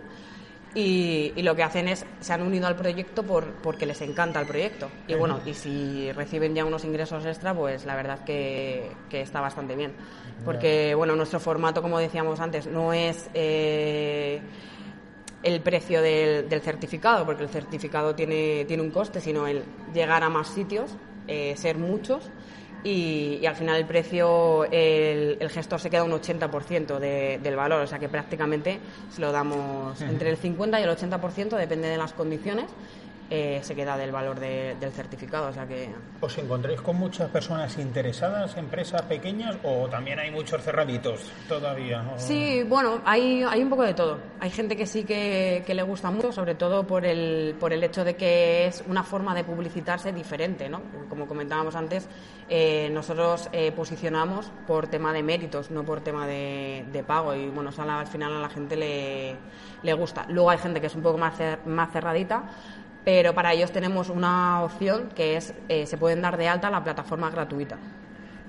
y, 0.79 1.41
lo 1.41 1.55
que 1.55 1.63
hacen 1.63 1.87
es, 1.87 2.05
se 2.19 2.33
han 2.33 2.43
unido 2.43 2.67
al 2.67 2.75
proyecto 2.75 3.23
por, 3.23 3.45
porque 3.63 3.87
les 3.87 3.99
encanta 4.01 4.39
el 4.39 4.45
proyecto. 4.45 4.89
Y 5.07 5.15
bueno, 5.15 5.39
y 5.43 5.55
si 5.55 6.11
reciben 6.11 6.53
ya 6.53 6.65
unos 6.65 6.85
ingresos 6.85 7.25
extra, 7.25 7.51
pues 7.55 7.83
la 7.85 7.95
verdad 7.95 8.23
que, 8.23 8.91
que 9.09 9.21
está 9.21 9.41
bastante 9.41 9.75
bien. 9.75 9.93
Porque 10.45 10.93
bueno, 10.93 11.15
nuestro 11.15 11.39
formato, 11.39 11.81
como 11.81 11.97
decíamos 11.97 12.39
antes, 12.39 12.67
no 12.67 12.93
es 12.93 13.27
eh, 13.33 14.39
el 15.41 15.61
precio 15.61 15.99
del, 15.99 16.47
del, 16.47 16.61
certificado, 16.61 17.25
porque 17.25 17.41
el 17.41 17.49
certificado 17.49 18.13
tiene, 18.13 18.65
tiene 18.65 18.83
un 18.83 18.91
coste, 18.91 19.19
sino 19.19 19.47
el 19.47 19.63
llegar 19.95 20.23
a 20.23 20.29
más 20.29 20.49
sitios, 20.49 20.95
eh, 21.27 21.55
ser 21.57 21.79
muchos 21.79 22.29
y, 22.83 23.45
al 23.45 23.55
final 23.55 23.77
el 23.77 23.85
precio, 23.85 24.65
el, 24.65 25.49
gestor 25.49 25.79
se 25.79 25.89
queda 25.89 26.03
un 26.03 26.11
80% 26.11 26.99
del 26.99 27.55
valor, 27.55 27.81
o 27.81 27.87
sea 27.87 27.99
que 27.99 28.09
prácticamente 28.09 28.79
se 29.11 29.21
lo 29.21 29.31
damos 29.31 29.99
entre 30.01 30.29
el 30.29 30.37
50 30.37 30.79
y 30.79 30.83
el 30.83 30.89
80%, 30.89 31.57
depende 31.57 31.87
de 31.87 31.97
las 31.97 32.13
condiciones. 32.13 32.65
Eh, 33.29 33.59
se 33.63 33.75
queda 33.75 33.97
del 33.97 34.11
valor 34.11 34.39
de- 34.39 34.75
del 34.79 34.91
certificado. 34.91 35.49
O 35.49 35.53
sea 35.53 35.67
que 35.67 35.89
¿Os 36.21 36.37
encontréis 36.37 36.81
con 36.81 36.95
muchas 36.95 37.29
personas 37.29 37.77
interesadas, 37.77 38.55
empresas 38.57 39.01
pequeñas, 39.03 39.57
o 39.63 39.87
también 39.87 40.19
hay 40.19 40.31
muchos 40.31 40.61
cerraditos 40.63 41.31
todavía? 41.47 42.03
¿O- 42.15 42.19
Sí, 42.19 42.63
bueno, 42.63 43.01
hay, 43.05 43.43
hay 43.43 43.61
un 43.61 43.69
poco 43.69 43.83
de 43.83 43.93
todo. 43.93 44.17
Hay 44.39 44.49
gente 44.49 44.75
que 44.75 44.85
sí 44.85 45.03
que, 45.03 45.63
que 45.65 45.73
le 45.73 45.83
gusta 45.83 46.09
mucho, 46.11 46.31
sobre 46.31 46.55
todo 46.55 46.85
por 46.87 47.05
el, 47.05 47.55
por 47.59 47.73
el 47.73 47.83
hecho 47.83 48.03
de 48.03 48.15
que 48.15 48.67
es 48.67 48.83
una 48.87 49.03
forma 49.03 49.35
de 49.35 49.43
publicitarse 49.43 50.11
diferente, 50.13 50.69
¿no? 50.69 50.81
Como 51.09 51.27
comentábamos 51.27 51.75
antes, 51.75 52.07
eh, 52.49 52.89
nosotros 52.91 53.49
eh, 53.51 53.71
posicionamos 53.73 54.51
por 54.65 54.87
tema 54.87 55.11
de 55.13 55.21
méritos, 55.23 55.69
no 55.69 55.83
por 55.83 56.01
tema 56.01 56.25
de, 56.27 56.85
de 56.91 57.03
pago. 57.03 57.35
Y 57.35 57.47
bueno, 57.49 57.69
eso 57.71 57.81
a 57.81 57.85
la- 57.85 57.99
al 57.99 58.07
final 58.07 58.33
a 58.35 58.39
la 58.39 58.49
gente 58.49 58.75
le, 58.75 59.35
le 59.83 59.93
gusta. 59.93 60.25
Luego 60.29 60.49
hay 60.49 60.57
gente 60.57 60.79
que 60.81 60.87
es 60.87 60.95
un 60.95 61.01
poco 61.03 61.17
más, 61.17 61.37
cer- 61.39 61.63
más 61.65 61.91
cerradita, 61.91 62.43
pero 63.07 63.33
para 63.33 63.53
ellos 63.53 63.71
tenemos 63.71 64.09
una 64.09 64.61
opción 64.63 65.07
que 65.15 65.37
es, 65.37 65.53
eh, 65.69 65.85
se 65.85 65.97
pueden 65.97 66.21
dar 66.21 66.35
de 66.35 66.49
alta 66.49 66.69
la 66.69 66.83
plataforma 66.83 67.29
gratuita. 67.29 67.77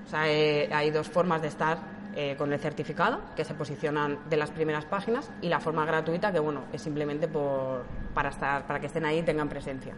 O 0.05 0.11
sea, 0.11 0.29
eh, 0.29 0.69
hay 0.73 0.91
dos 0.91 1.09
formas 1.09 1.41
de 1.41 1.47
estar 1.47 1.79
eh, 2.17 2.35
con 2.37 2.53
el 2.53 2.59
certificado, 2.59 3.21
que 3.37 3.45
se 3.45 3.55
posicionan 3.55 4.19
de 4.29 4.37
las 4.37 4.51
primeras 4.51 4.85
páginas, 4.85 5.31
y 5.43 5.49
la 5.49 5.61
forma 5.61 5.87
gratuita, 5.87 6.33
que 6.33 6.41
bueno, 6.41 6.65
es 6.73 6.83
simplemente 6.83 7.29
por, 7.29 7.85
para, 8.13 8.31
estar, 8.31 8.67
para 8.67 8.81
que 8.81 8.87
estén 8.87 9.05
ahí 9.05 9.19
y 9.21 9.23
tengan 9.23 9.49
presencia. 9.49 9.95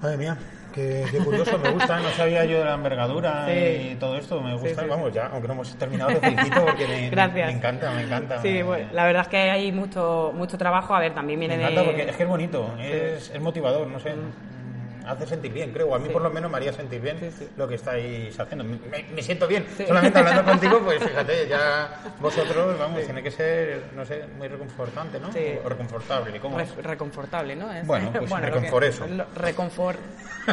Madre 0.00 0.16
mía, 0.16 0.36
qué, 0.72 1.04
qué 1.10 1.18
curioso, 1.18 1.58
me 1.58 1.70
gusta, 1.70 1.98
no 1.98 2.08
sabía 2.10 2.44
yo 2.44 2.58
de 2.60 2.64
la 2.66 2.74
envergadura 2.74 3.46
Sí. 3.48 3.90
y 3.92 3.96
todo 3.96 4.16
esto, 4.16 4.40
me 4.40 4.52
gusta, 4.52 4.68
sí, 4.68 4.74
sí. 4.80 4.86
vamos, 4.88 5.12
ya, 5.12 5.26
aunque 5.26 5.48
no 5.48 5.54
hemos 5.54 5.74
terminado, 5.76 6.10
te 6.10 6.20
felicito 6.20 6.64
porque 6.64 6.86
me, 6.86 7.10
me 7.10 7.50
encanta, 7.50 7.90
me 7.92 8.02
encanta. 8.02 8.40
Sí, 8.42 8.48
me, 8.48 8.62
bueno, 8.62 8.88
la 8.92 9.04
verdad 9.06 9.22
es 9.22 9.28
que 9.28 9.36
hay 9.38 9.72
mucho, 9.72 10.32
mucho 10.34 10.56
trabajo. 10.56 10.94
A 10.94 11.00
ver, 11.00 11.14
también 11.14 11.38
me 11.40 11.48
viene 11.48 11.62
encanta 11.62 11.80
de... 11.80 11.86
porque 11.86 12.10
es 12.10 12.16
que 12.16 12.22
es 12.22 12.28
bonito, 12.28 12.70
es, 12.80 13.30
es 13.34 13.40
motivador, 13.40 13.88
no 13.88 13.98
sé. 13.98 14.10
mm, 14.14 14.57
Hace 15.06 15.26
sentir 15.26 15.52
bien, 15.52 15.72
creo. 15.72 15.94
A 15.94 15.98
mí, 15.98 16.06
Sí. 16.08 16.12
por 16.12 16.22
lo 16.22 16.30
menos, 16.30 16.50
me 16.50 16.56
haría 16.58 16.72
sentir 16.72 17.00
bien 17.00 17.18
Sí, 17.18 17.30
sí. 17.38 17.48
lo 17.56 17.66
que 17.66 17.76
estáis 17.76 18.38
haciendo. 18.38 18.64
Me, 18.64 18.78
me 19.14 19.22
siento 19.22 19.46
bien. 19.46 19.66
Solamente 19.86 20.18
hablando 20.18 20.44
contigo, 20.52 20.80
pues 20.84 21.02
fíjate, 21.02 21.48
ya 21.48 22.00
vosotros, 22.20 22.78
vamos, 22.78 23.02
tiene 23.04 23.22
que 23.22 23.30
ser, 23.30 23.84
no 23.94 24.04
sé, 24.04 24.24
muy 24.36 24.48
reconfortante, 24.48 25.18
¿no? 25.18 25.32
Sí. 25.32 25.54
O 25.64 25.68
reconfortable. 25.68 26.38
¿Cómo 26.40 26.60
es? 26.60 26.74
Re- 26.76 26.82
reconfortable, 26.82 27.56
¿no? 27.56 27.72
Es- 27.72 27.86
Bueno, 27.86 28.10
pues 28.12 28.30
lo 28.30 28.36
reconfor 28.38 28.84
eso. 28.84 29.06
lo- 29.06 29.26
Reconfort, 29.34 29.98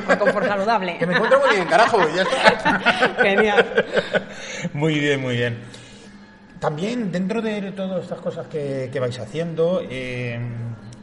reconfort 0.08 0.48
saludable. 0.48 0.98
Que 1.00 1.06
me 1.06 1.14
encuentro 1.16 1.40
muy 1.40 1.56
bien, 1.56 1.68
carajo, 1.68 2.00
ya 2.16 2.22
está. 2.24 3.16
Genial. 3.22 3.86
Muy 4.74 5.00
bien, 5.00 5.22
muy 5.22 5.36
bien. 5.36 5.58
También, 6.60 7.12
dentro 7.12 7.42
de 7.42 7.72
todas 7.74 8.04
estas 8.04 8.20
cosas 8.20 8.48
que, 8.48 8.90
que 8.92 9.00
vais 9.00 9.20
haciendo, 9.20 9.82
eh, 9.90 10.40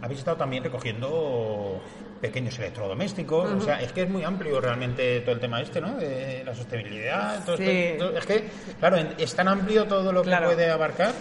habéis 0.00 0.20
estado 0.20 0.36
también 0.38 0.64
recogiendo 0.64 1.80
pequeños 2.22 2.56
electrodomésticos. 2.58 3.50
O 3.50 3.60
sea, 3.60 3.82
es 3.82 3.92
que 3.92 4.02
es 4.02 4.08
muy 4.08 4.22
amplio 4.22 4.60
realmente 4.60 5.20
todo 5.20 5.34
el 5.34 5.40
tema 5.40 5.60
este, 5.60 5.80
¿no? 5.80 5.96
De 5.96 6.42
la 6.46 6.54
sostenibilidad. 6.54 7.44
todo 7.44 7.56
Sí. 7.58 7.64
esto- 7.68 8.06
todo- 8.08 8.16
es 8.18 8.24
que, 8.26 8.48
claro, 8.78 8.96
es 9.18 9.34
tan 9.34 9.48
amplio 9.48 9.84
todo 9.86 10.12
lo 10.12 10.22
que 10.22 10.30
puede 10.30 10.70
abarcar. 10.70 11.12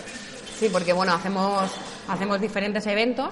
Sí, 0.57 0.69
porque 0.71 0.93
bueno, 0.93 1.13
hacemos, 1.13 1.71
hacemos 2.07 2.39
diferentes 2.39 2.85
eventos. 2.85 3.29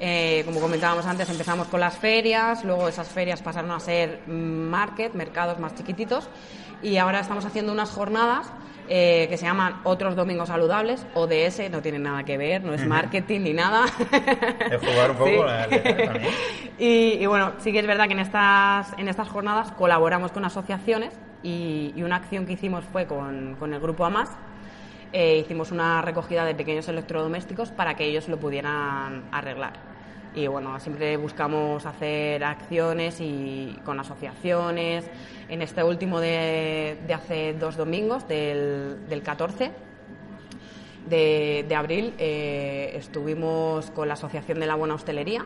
Eh, 0.00 0.42
como 0.44 0.60
comentábamos 0.60 1.06
antes, 1.06 1.28
empezamos 1.30 1.68
con 1.68 1.80
las 1.80 1.96
ferias, 1.96 2.64
luego 2.64 2.88
esas 2.88 3.08
ferias 3.08 3.42
pasaron 3.42 3.70
a 3.70 3.80
ser 3.80 4.20
market, 4.26 5.14
mercados 5.14 5.58
más 5.58 5.74
chiquititos, 5.74 6.28
y 6.82 6.96
ahora 6.96 7.20
estamos 7.20 7.44
haciendo 7.44 7.72
unas 7.72 7.90
jornadas 7.90 8.52
eh, 8.88 9.26
que 9.30 9.36
se 9.36 9.46
llaman 9.46 9.80
Otros 9.84 10.16
Domingos 10.16 10.48
Saludables, 10.48 11.06
ODS, 11.14 11.70
no 11.70 11.80
tiene 11.82 12.00
nada 12.00 12.24
que 12.24 12.36
ver, 12.36 12.64
no 12.64 12.74
es 12.74 12.84
marketing 12.86 13.40
ni 13.42 13.52
nada. 13.52 13.84
Es 14.70 14.80
jugar 14.80 15.12
un 15.12 15.16
poco 15.16 15.30
Sí. 15.30 15.36
la 15.46 15.68
y, 16.78 17.18
y 17.20 17.26
bueno, 17.26 17.52
sí 17.58 17.72
que 17.72 17.78
es 17.78 17.86
verdad 17.86 18.06
que 18.06 18.12
en 18.14 18.18
estas, 18.18 18.92
en 18.98 19.08
estas 19.08 19.28
jornadas 19.28 19.70
colaboramos 19.72 20.32
con 20.32 20.44
asociaciones 20.44 21.14
y, 21.44 21.92
y 21.94 22.02
una 22.02 22.16
acción 22.16 22.44
que 22.44 22.54
hicimos 22.54 22.84
fue 22.92 23.06
con, 23.06 23.54
con 23.58 23.72
el 23.72 23.80
grupo 23.80 24.04
AMAS. 24.04 24.30
Eh, 25.12 25.38
hicimos 25.38 25.70
una 25.70 26.00
recogida 26.02 26.44
de 26.44 26.54
pequeños 26.54 26.88
electrodomésticos 26.88 27.70
para 27.70 27.94
que 27.94 28.04
ellos 28.04 28.28
lo 28.28 28.38
pudieran 28.38 29.24
arreglar. 29.30 29.74
Y 30.34 30.46
bueno, 30.46 30.80
siempre 30.80 31.18
buscamos 31.18 31.84
hacer 31.84 32.42
acciones 32.42 33.20
y 33.20 33.78
con 33.84 34.00
asociaciones. 34.00 35.04
En 35.50 35.60
este 35.60 35.84
último 35.84 36.18
de, 36.20 36.96
de 37.06 37.12
hace 37.14 37.52
dos 37.52 37.76
domingos, 37.76 38.26
del, 38.26 39.06
del 39.08 39.22
14, 39.22 39.70
de, 41.08 41.64
de 41.68 41.74
abril 41.74 42.14
eh, 42.18 42.92
estuvimos 42.94 43.90
con 43.90 44.08
la 44.08 44.14
Asociación 44.14 44.60
de 44.60 44.66
la 44.66 44.76
Buena 44.76 44.94
Hostelería, 44.94 45.44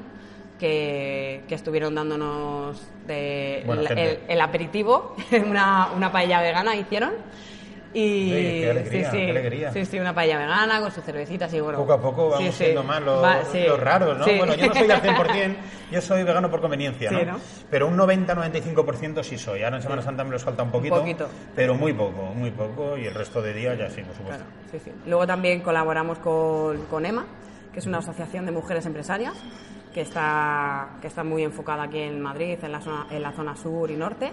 que, 0.60 1.42
que 1.48 1.54
estuvieron 1.56 1.94
dándonos 1.96 2.80
de- 3.06 3.64
el, 3.80 3.86
el- 3.98 4.18
el 4.28 4.40
aperitivo, 4.40 5.16
una, 5.46 5.88
una 5.96 6.12
paella 6.12 6.40
vegana 6.40 6.76
hicieron. 6.76 7.12
Y 7.98 8.24
Sí, 8.28 8.30
qué 8.60 8.70
alegría, 8.70 9.10
sí, 9.10 9.16
sí, 9.18 9.24
qué 9.24 9.30
alegría. 9.30 9.72
sí, 9.72 9.84
sí, 9.86 9.98
una 9.98 10.14
paella 10.14 10.36
vegana 10.38 10.80
con 10.80 10.90
sus 10.92 11.02
cervecitas 11.02 11.50
y 11.54 11.60
bueno. 11.60 11.78
Poco 11.78 11.94
a 11.94 12.00
poco 12.02 12.28
vamos 12.28 12.54
siendo 12.54 12.82
más 12.82 13.00
los, 13.00 13.24
Va- 13.24 13.42
sí, 13.46 13.64
los 13.66 13.80
raros, 13.80 14.18
¿no? 14.18 14.24
Bueno, 14.36 14.54
yo 14.54 14.66
no 14.66 14.74
soy 14.74 14.90
al 14.90 15.00
100%, 15.02 15.56
yo 15.92 16.00
soy 16.02 16.22
vegano 16.22 16.50
por 16.50 16.60
conveniencia, 16.60 17.10
¿no? 17.10 17.24
¿no? 17.24 17.38
Pero 17.70 17.86
un 17.86 17.96
90-95% 17.96 19.22
sí 19.22 19.38
soy. 19.38 19.62
Ahora 19.62 19.76
en 19.76 19.82
Semana 19.82 20.02
Santa 20.02 20.24
me 20.24 20.30
lo 20.32 20.38
salta 20.38 20.62
un 20.62 20.70
poquito, 20.70 20.96
poquito. 20.96 21.26
pero 21.54 21.74
muy 21.74 21.94
poco, 21.94 22.22
muy 22.34 22.50
poco, 22.50 22.98
y 22.98 23.06
el 23.06 23.14
resto 23.14 23.40
de 23.40 23.54
días 23.54 23.78
ya 23.78 23.88
sí, 23.88 24.02
por 24.02 24.14
supuesto. 24.14 24.44
Claro. 24.70 24.96
Luego 25.06 25.26
también 25.26 25.62
colaboramos 25.62 26.18
con, 26.18 26.82
con 26.90 27.06
EMA, 27.06 27.24
que 27.72 27.78
es 27.78 27.86
una 27.86 27.98
asociación 27.98 28.44
de 28.44 28.52
mujeres 28.52 28.84
empresarias 28.84 29.32
que 29.94 30.02
está, 30.02 30.98
que 31.00 31.06
está 31.06 31.24
muy 31.24 31.44
enfocada 31.44 31.84
aquí 31.84 32.00
en 32.00 32.20
Madrid, 32.20 32.58
en 32.62 32.72
la, 32.72 32.80
zona, 32.82 33.06
en 33.10 33.22
la 33.22 33.32
zona 33.32 33.56
sur 33.56 33.90
y 33.90 33.96
norte. 33.96 34.30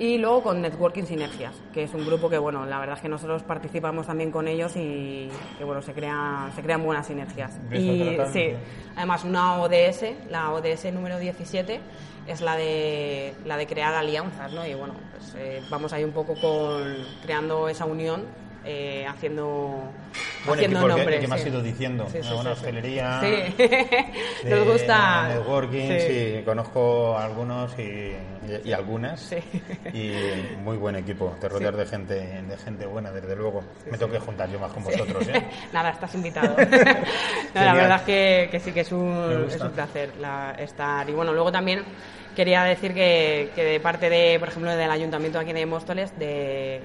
Y 0.00 0.16
luego 0.16 0.42
con 0.42 0.62
Networking 0.62 1.04
Sinergias, 1.04 1.54
que 1.74 1.82
es 1.82 1.92
un 1.92 2.06
grupo 2.06 2.30
que, 2.30 2.38
bueno, 2.38 2.64
la 2.64 2.78
verdad 2.78 2.96
es 2.96 3.02
que 3.02 3.08
nosotros 3.10 3.42
participamos 3.42 4.06
también 4.06 4.30
con 4.30 4.48
ellos 4.48 4.72
y 4.74 5.28
que, 5.58 5.64
bueno, 5.64 5.82
se 5.82 5.92
crean, 5.92 6.50
se 6.56 6.62
crean 6.62 6.82
buenas 6.82 7.06
sinergias. 7.06 7.60
Y 7.70 8.16
sí. 8.32 8.54
además 8.96 9.24
una 9.24 9.60
ODS, 9.60 10.04
la 10.30 10.52
ODS 10.54 10.90
número 10.94 11.18
17, 11.18 11.80
es 12.26 12.40
la 12.40 12.56
de, 12.56 13.34
la 13.44 13.58
de 13.58 13.66
crear 13.66 13.92
alianzas, 13.92 14.50
¿no? 14.54 14.66
Y 14.66 14.72
bueno, 14.72 14.94
pues 15.12 15.34
eh, 15.36 15.62
vamos 15.68 15.92
ahí 15.92 16.02
un 16.02 16.12
poco 16.12 16.32
con 16.40 16.82
creando 17.22 17.68
esa 17.68 17.84
unión, 17.84 18.24
eh, 18.64 19.06
haciendo, 19.08 19.90
haciendo 20.46 20.62
equipo 20.62 20.86
el 20.86 20.92
que, 20.92 20.98
nombres. 20.98 21.20
que 21.20 21.28
me 21.28 21.34
has 21.34 21.46
ido 21.46 21.62
diciendo, 21.62 22.06
Sí, 22.10 22.18
una 22.18 22.28
sí, 22.28 22.34
buena 22.34 22.50
sí, 22.50 22.56
hostelería. 22.60 23.20
Sí, 23.20 23.54
de 24.44 24.50
nos 24.50 24.68
gusta. 24.68 25.28
Networking, 25.28 25.90
sí. 26.00 26.42
conozco 26.44 27.16
a 27.16 27.24
algunos 27.24 27.78
y, 27.78 27.82
y- 27.82 28.14
y 28.64 28.72
algunas. 28.72 29.20
Sí. 29.20 29.36
Y 29.92 30.56
muy 30.62 30.76
buen 30.76 30.96
equipo, 30.96 31.34
te 31.40 31.48
rodeas 31.48 31.76
de 31.76 31.86
gente 31.86 32.14
de 32.14 32.56
gente 32.58 32.86
buena, 32.86 33.10
desde 33.10 33.34
luego. 33.36 33.62
Me 33.90 33.96
tengo 33.96 34.12
que 34.12 34.18
juntar 34.18 34.50
yo 34.50 34.58
más 34.58 34.72
con 34.72 34.84
vosotros, 34.84 35.26
¿eh? 35.28 35.42
Nada, 35.72 35.90
estás 35.90 36.14
invitado. 36.14 36.56
No, 37.54 37.64
la 37.64 37.74
verdad 37.74 37.96
es 37.96 38.02
que, 38.02 38.48
que 38.52 38.60
sí 38.60 38.70
que 38.72 38.80
es 38.80 38.92
un, 38.92 39.46
es 39.48 39.60
un 39.60 39.70
placer 39.72 40.12
la- 40.20 40.52
estar. 40.58 41.08
Y 41.08 41.12
bueno, 41.12 41.32
luego 41.32 41.50
también 41.50 41.82
quería 42.36 42.62
decir 42.62 42.94
que, 42.94 43.50
que 43.56 43.64
de 43.64 43.80
parte 43.80 44.08
de, 44.08 44.38
por 44.38 44.48
ejemplo, 44.48 44.70
del 44.76 44.88
Ayuntamiento 44.90 45.38
aquí 45.40 45.52
de 45.52 45.66
Móstoles, 45.66 46.16
de, 46.16 46.80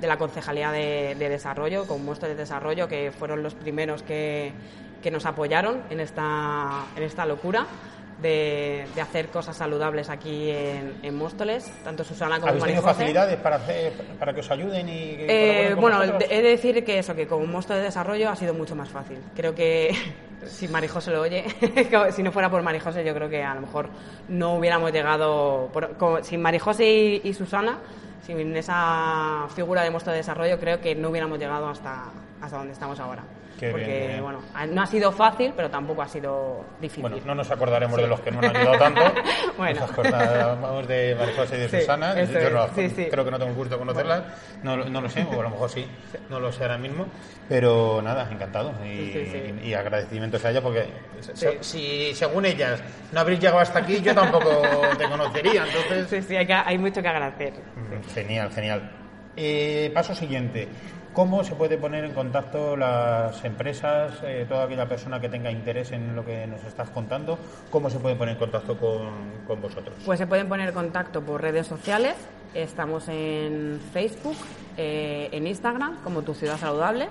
de 0.00 0.06
la 0.06 0.16
Concejalía 0.16 0.70
de, 0.70 1.14
de 1.18 1.28
Desarrollo, 1.28 1.86
con 1.86 2.04
Móstoles 2.04 2.36
Desarrollo, 2.36 2.86
que 2.88 3.10
fueron 3.12 3.42
los 3.42 3.54
primeros 3.54 4.02
que, 4.02 4.52
que 5.02 5.10
nos 5.10 5.26
apoyaron 5.26 5.82
en 5.90 6.00
esta, 6.00 6.84
en 6.96 7.02
esta 7.02 7.26
locura. 7.26 7.66
De, 8.20 8.84
de 8.96 9.00
hacer 9.00 9.28
cosas 9.28 9.56
saludables 9.56 10.10
aquí 10.10 10.50
en, 10.50 10.96
en 11.04 11.14
Móstoles, 11.14 11.70
tanto 11.84 12.02
Susana 12.02 12.40
como 12.40 12.48
¿Habéis 12.48 12.64
tenido 12.64 12.82
José. 12.82 12.94
facilidades 12.94 13.36
para, 13.36 13.54
hacer, 13.56 13.92
para 14.18 14.34
que 14.34 14.40
os 14.40 14.50
ayuden 14.50 14.88
y 14.88 15.14
Eh, 15.20 15.68
con 15.74 15.82
bueno, 15.82 15.98
vosotros? 15.98 16.28
de- 16.28 16.36
he 16.36 16.42
de 16.42 16.48
decir 16.48 16.84
que 16.84 16.98
eso, 16.98 17.14
que 17.14 17.28
como 17.28 17.46
monstruo 17.46 17.78
de 17.78 17.84
desarrollo 17.84 18.28
ha 18.28 18.34
sido 18.34 18.54
mucho 18.54 18.74
más 18.74 18.88
fácil. 18.88 19.18
Creo 19.36 19.54
que 19.54 19.94
si 20.46 20.66
Marijose 20.66 21.12
lo 21.12 21.20
oye, 21.20 21.44
si 22.10 22.24
no 22.24 22.32
fuera 22.32 22.50
por 22.50 22.60
Marijose, 22.62 23.04
yo 23.04 23.14
creo 23.14 23.28
que 23.28 23.40
a 23.44 23.54
lo 23.54 23.60
mejor 23.60 23.88
no 24.28 24.54
hubiéramos 24.56 24.90
llegado. 24.90 25.68
por- 25.72 25.96
como- 25.96 26.20
sin 26.24 26.42
Marijose 26.42 26.84
y, 26.90 27.20
y 27.22 27.32
Susana, 27.34 27.78
sin 28.28 28.54
esa 28.56 29.48
figura 29.54 29.82
de 29.82 29.90
monstruo 29.90 30.12
de 30.12 30.18
desarrollo, 30.18 30.60
creo 30.60 30.82
que 30.82 30.94
no 30.94 31.08
hubiéramos 31.08 31.38
llegado 31.38 31.66
hasta, 31.66 32.10
hasta 32.42 32.56
donde 32.58 32.72
estamos 32.72 32.98
ahora. 33.00 33.22
Qué 33.58 33.70
Porque, 33.72 34.06
bien, 34.06 34.22
bueno, 34.22 34.40
no 34.68 34.82
ha 34.82 34.86
sido 34.86 35.10
fácil, 35.10 35.52
pero 35.56 35.68
tampoco 35.68 36.02
ha 36.02 36.06
sido 36.08 36.64
difícil. 36.80 37.02
Bueno, 37.02 37.16
no 37.26 37.34
nos 37.34 37.50
acordaremos 37.50 37.96
de 37.96 38.06
los 38.06 38.20
que 38.20 38.30
no 38.30 38.40
nos 38.40 38.50
han 38.50 38.56
ayudado 38.56 38.78
tanto. 38.78 39.00
Bueno. 39.58 39.80
Nos 39.80 39.90
acordaremos 39.90 40.86
de 40.86 41.16
María 41.18 41.34
José 41.34 41.56
y 41.56 41.60
de 41.62 41.68
Sí, 41.68 41.80
Susana. 41.80 42.14
Yo 42.14 42.20
es. 42.20 42.52
no- 42.52 42.68
Sí, 42.76 42.88
sí. 42.90 43.08
creo 43.10 43.24
que 43.24 43.30
no 43.32 43.38
tengo 43.38 43.50
el 43.50 43.56
gusto 43.56 43.74
de 43.74 43.78
conocerlas. 43.80 44.22
No, 44.62 44.76
lo- 44.76 44.84
no 44.88 45.00
lo 45.00 45.08
sé, 45.10 45.24
o 45.24 45.40
a 45.40 45.42
lo 45.42 45.50
mejor 45.50 45.68
sí. 45.70 45.84
No 46.30 46.38
lo 46.38 46.52
sé 46.52 46.62
ahora 46.62 46.78
mismo. 46.78 47.06
Pero 47.48 48.00
nada, 48.00 48.28
encantado. 48.30 48.72
Y, 48.84 48.88
Sí, 49.12 49.12
sí, 49.12 49.26
sí. 49.32 49.68
y 49.68 49.74
agradecimientos 49.74 50.44
a 50.44 50.50
ellas 50.50 50.62
porque 50.62 50.86
se- 51.34 51.60
si 51.64 52.14
según 52.14 52.46
ellas 52.46 52.80
no 53.10 53.18
habréis 53.18 53.40
llegado 53.40 53.58
hasta 53.58 53.80
aquí, 53.80 54.00
yo 54.00 54.14
tampoco 54.14 54.62
te 54.96 55.08
conocería. 55.08 55.64
Entonces, 55.66 56.08
Sí, 56.08 56.22
sí, 56.28 56.36
hay, 56.36 56.46
que- 56.46 56.52
hay 56.52 56.78
mucho 56.78 57.02
que 57.02 57.08
agradecer. 57.08 57.54
Mm, 57.54 58.14
Genial, 58.14 58.52
genial. 58.52 58.92
Eh, 59.36 59.90
paso 59.92 60.14
siguiente. 60.14 60.68
¿Cómo 61.12 61.42
se 61.42 61.54
puede 61.54 61.78
poner 61.78 62.04
en 62.04 62.12
contacto 62.12 62.76
las 62.76 63.44
empresas, 63.44 64.12
eh, 64.22 64.46
toda 64.48 64.64
aquella 64.64 64.86
persona 64.86 65.20
que 65.20 65.28
tenga 65.28 65.50
interés 65.50 65.92
en 65.92 66.14
lo 66.14 66.24
que 66.24 66.46
nos 66.46 66.62
estás 66.64 66.90
contando? 66.90 67.38
¿Cómo 67.70 67.90
se 67.90 67.98
puede 67.98 68.14
poner 68.14 68.34
en 68.34 68.38
contacto 68.38 68.76
con, 68.76 69.42
con 69.46 69.60
vosotros? 69.60 69.96
Pues 70.04 70.18
se 70.18 70.26
pueden 70.26 70.48
poner 70.48 70.68
en 70.68 70.74
contacto 70.74 71.20
por 71.22 71.42
redes 71.42 71.66
sociales. 71.66 72.14
Estamos 72.54 73.08
en 73.08 73.80
Facebook, 73.92 74.36
eh, 74.76 75.28
en 75.32 75.46
Instagram, 75.46 76.02
como 76.02 76.22
Tu 76.22 76.34
Ciudad 76.34 76.56
Saludable. 76.56 77.08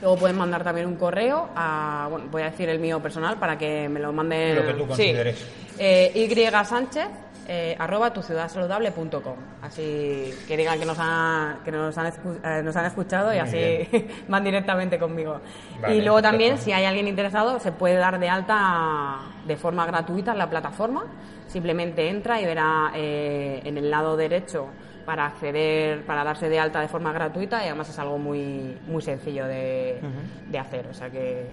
Luego 0.00 0.16
pueden 0.16 0.36
mandar 0.36 0.64
también 0.64 0.86
un 0.86 0.96
correo 0.96 1.50
a, 1.54 2.08
bueno, 2.10 2.26
voy 2.30 2.42
a 2.42 2.46
decir 2.46 2.68
el 2.68 2.80
mío 2.80 3.00
personal 3.00 3.36
para 3.38 3.56
que 3.56 3.88
me 3.88 4.00
lo 4.00 4.12
manden. 4.12 4.56
Lo 4.56 4.66
que 4.66 4.74
tú 4.74 4.86
consideres. 4.86 5.38
Sí. 5.38 5.44
Eh, 5.78 6.12
y 6.14 6.64
Sánchez 6.64 7.08
eh, 7.48 7.76
arroba 7.78 8.12
tuciudadsaludable.com. 8.12 9.36
Así 9.62 10.32
que 10.46 10.56
digan 10.56 10.78
que 10.78 10.86
nos, 10.86 10.96
ha, 11.00 11.58
que 11.64 11.72
nos, 11.72 11.96
han, 11.98 12.06
eh, 12.06 12.62
nos 12.62 12.76
han 12.76 12.86
escuchado 12.86 13.34
y 13.34 13.38
así 13.38 13.88
van 14.28 14.44
directamente 14.44 14.98
conmigo. 14.98 15.40
y 15.88 16.00
luego 16.00 16.22
también, 16.22 16.58
si 16.58 16.72
hay 16.72 16.84
alguien 16.84 17.08
interesado, 17.08 17.58
se 17.58 17.72
puede 17.72 17.96
dar 17.96 18.18
de 18.18 18.28
alta 18.28 19.18
de 19.46 19.56
forma 19.56 19.86
gratuita 19.86 20.32
en 20.32 20.38
la 20.38 20.48
plataforma. 20.48 21.04
Simplemente 21.46 22.08
entra 22.08 22.40
y 22.40 22.46
verá 22.46 22.92
eh, 22.94 23.60
en 23.64 23.76
el 23.76 23.90
lado 23.90 24.16
derecho 24.16 24.68
para 25.04 25.26
acceder, 25.26 26.04
para 26.06 26.24
darse 26.24 26.48
de 26.48 26.60
alta 26.60 26.80
de 26.80 26.88
forma 26.88 27.12
gratuita 27.12 27.62
y 27.64 27.66
además 27.66 27.88
es 27.88 27.98
algo 27.98 28.18
muy, 28.18 28.78
muy 28.86 29.02
sencillo 29.02 29.46
de, 29.46 30.00
de 30.48 30.58
hacer. 30.58 30.86
O 30.86 30.94
sea 30.94 31.10
que, 31.10 31.46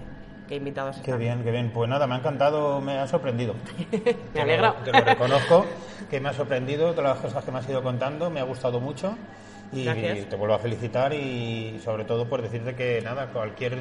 que 0.50 0.56
invitados 0.56 0.96
Qué 1.04 1.14
bien, 1.14 1.44
qué 1.44 1.52
bien. 1.52 1.70
Pues 1.72 1.88
nada, 1.88 2.08
me 2.08 2.16
ha 2.16 2.18
encantado, 2.18 2.80
me 2.80 2.98
ha 2.98 3.06
sorprendido. 3.06 3.54
me 4.34 4.40
alegro. 4.40 4.74
Que 4.84 4.90
lo, 4.90 5.00
reconozco, 5.00 5.64
que 6.10 6.20
me 6.20 6.28
ha 6.28 6.32
sorprendido 6.32 6.92
todas 6.92 7.14
las 7.14 7.18
cosas 7.20 7.44
que 7.44 7.52
me 7.52 7.60
has 7.60 7.68
ido 7.68 7.82
contando, 7.82 8.30
me 8.30 8.40
ha 8.40 8.42
gustado 8.42 8.80
mucho 8.80 9.16
y 9.72 9.84
te 9.84 10.36
vuelvo 10.36 10.54
a 10.54 10.58
felicitar 10.58 11.12
y 11.12 11.80
sobre 11.84 12.04
todo 12.04 12.28
por 12.28 12.42
decirte 12.42 12.74
que 12.74 13.00
nada, 13.00 13.28
cualquier 13.28 13.78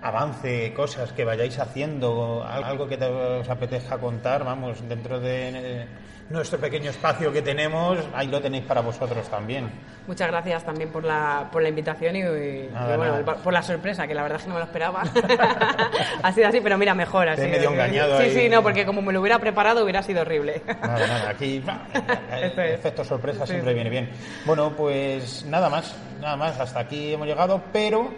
avance, 0.00 0.72
cosas 0.72 1.12
que 1.12 1.26
vayáis 1.26 1.58
haciendo, 1.58 2.42
algo 2.42 2.88
que 2.88 2.96
te 2.96 3.04
os 3.04 3.48
apetezca 3.50 3.98
contar, 3.98 4.44
vamos, 4.44 4.88
dentro 4.88 5.20
de 5.20 5.84
nuestro 6.30 6.60
pequeño 6.60 6.90
espacio 6.90 7.32
que 7.32 7.42
tenemos, 7.42 7.98
ahí 8.14 8.28
lo 8.28 8.40
tenéis 8.40 8.64
para 8.64 8.80
vosotros 8.80 9.28
también. 9.28 9.68
Muchas 10.06 10.28
gracias 10.28 10.64
también 10.64 10.90
por 10.90 11.04
la, 11.04 11.48
por 11.50 11.60
la 11.60 11.68
invitación 11.68 12.14
y, 12.14 12.22
bueno, 12.22 13.24
por 13.42 13.52
la 13.52 13.62
sorpresa, 13.62 14.06
que 14.06 14.14
la 14.14 14.22
verdad 14.22 14.38
es 14.38 14.44
que 14.44 14.48
no 14.48 14.54
me 14.54 14.60
lo 14.60 14.66
esperaba. 14.66 15.02
ha 16.22 16.32
sido 16.32 16.48
así, 16.48 16.60
pero 16.60 16.78
mira, 16.78 16.94
mejor 16.94 17.28
así. 17.28 17.42
medio 17.42 17.70
engañado. 17.70 18.20
Sí, 18.20 18.30
sí, 18.30 18.48
no, 18.48 18.62
porque 18.62 18.86
como 18.86 19.02
me 19.02 19.12
lo 19.12 19.20
hubiera 19.20 19.40
preparado 19.40 19.82
hubiera 19.82 20.02
sido 20.02 20.22
horrible. 20.22 20.62
nada, 20.66 21.06
nada, 21.06 21.30
aquí 21.30 21.62
el 22.32 22.58
efecto 22.58 23.04
sorpresa 23.04 23.44
siempre 23.44 23.74
viene 23.74 23.90
bien. 23.90 24.10
Bueno, 24.46 24.72
pues 24.76 25.44
nada 25.46 25.68
más, 25.68 25.96
nada 26.20 26.36
más, 26.36 26.60
hasta 26.60 26.80
aquí 26.80 27.12
hemos 27.12 27.26
llegado, 27.26 27.60
pero 27.72 28.12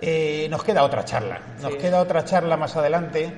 eh, 0.00 0.46
nos 0.50 0.64
queda 0.64 0.82
otra 0.82 1.04
charla. 1.04 1.40
Nos 1.60 1.76
queda 1.76 2.00
otra 2.00 2.24
charla 2.24 2.56
más 2.56 2.74
adelante 2.74 3.32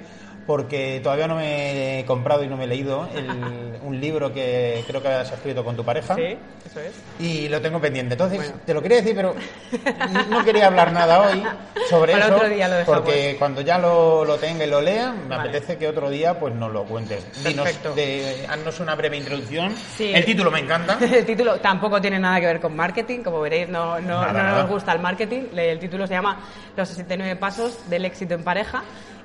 porque 0.46 1.00
todavía 1.02 1.26
no 1.26 1.36
me 1.36 2.00
he 2.00 2.04
comprado 2.04 2.44
y 2.44 2.48
no 2.48 2.56
me 2.56 2.64
he 2.64 2.66
leído 2.68 3.08
un 3.82 4.00
libro 4.00 4.32
que 4.32 4.84
creo 4.86 5.02
que 5.02 5.08
has 5.08 5.32
escrito 5.32 5.64
con 5.64 5.76
tu 5.76 5.84
pareja. 5.84 6.14
Sí, 6.14 6.36
eso 6.64 6.80
es. 6.80 6.92
Y 7.18 7.48
lo 7.48 7.60
tengo 7.60 7.80
pendiente. 7.80 8.14
Entonces, 8.14 8.54
te 8.64 8.72
lo 8.72 8.82
quería 8.82 8.98
decir, 8.98 9.14
pero 9.14 9.34
no 10.30 10.44
quería 10.44 10.66
hablar 10.68 10.92
nada 10.92 11.22
hoy 11.22 11.42
sobre 11.88 12.12
eso. 12.12 12.34
Otro 12.36 12.48
día 12.48 12.68
lo 12.68 12.84
porque 12.84 13.36
cuando 13.38 13.60
ya 13.60 13.78
lo, 13.78 14.24
lo, 14.24 14.36
tenga 14.36 14.64
y 14.64 14.70
lo 14.70 14.80
lea, 14.80 15.12
me 15.12 15.34
apetece 15.34 15.76
que 15.76 15.88
otro 15.88 16.10
día 16.10 16.38
pues 16.38 16.54
nos 16.54 16.72
lo 16.72 16.84
cuentes. 16.84 17.26
Dinos, 17.44 17.68
de, 17.94 18.46
haznos 18.48 18.80
una 18.80 18.94
breve 18.94 19.16
introducción. 19.16 19.74
El 19.98 20.24
título 20.24 20.50
me 20.50 20.60
encanta. 20.60 20.98
el 21.00 21.26
título 21.26 21.56
tampoco 21.58 22.00
tiene 22.00 22.18
nada 22.18 22.40
que 22.40 22.46
ver 22.46 22.60
con 22.60 22.74
marketing, 22.76 23.20
como 23.20 23.40
veréis, 23.40 23.68
no, 23.68 24.00
no, 24.00 24.32
no 24.32 24.42
nos 24.42 24.68
gusta 24.68 24.92
el 24.92 25.00
marketing. 25.00 25.42
El 25.56 25.78
título 25.78 26.06
se 26.06 26.14
llama 26.14 26.40
Los 26.76 26.88
69 26.88 27.36
pasos 27.36 27.88
del 27.88 28.04
éxito 28.04 28.34
en 28.34 28.44
pareja. 28.44 28.82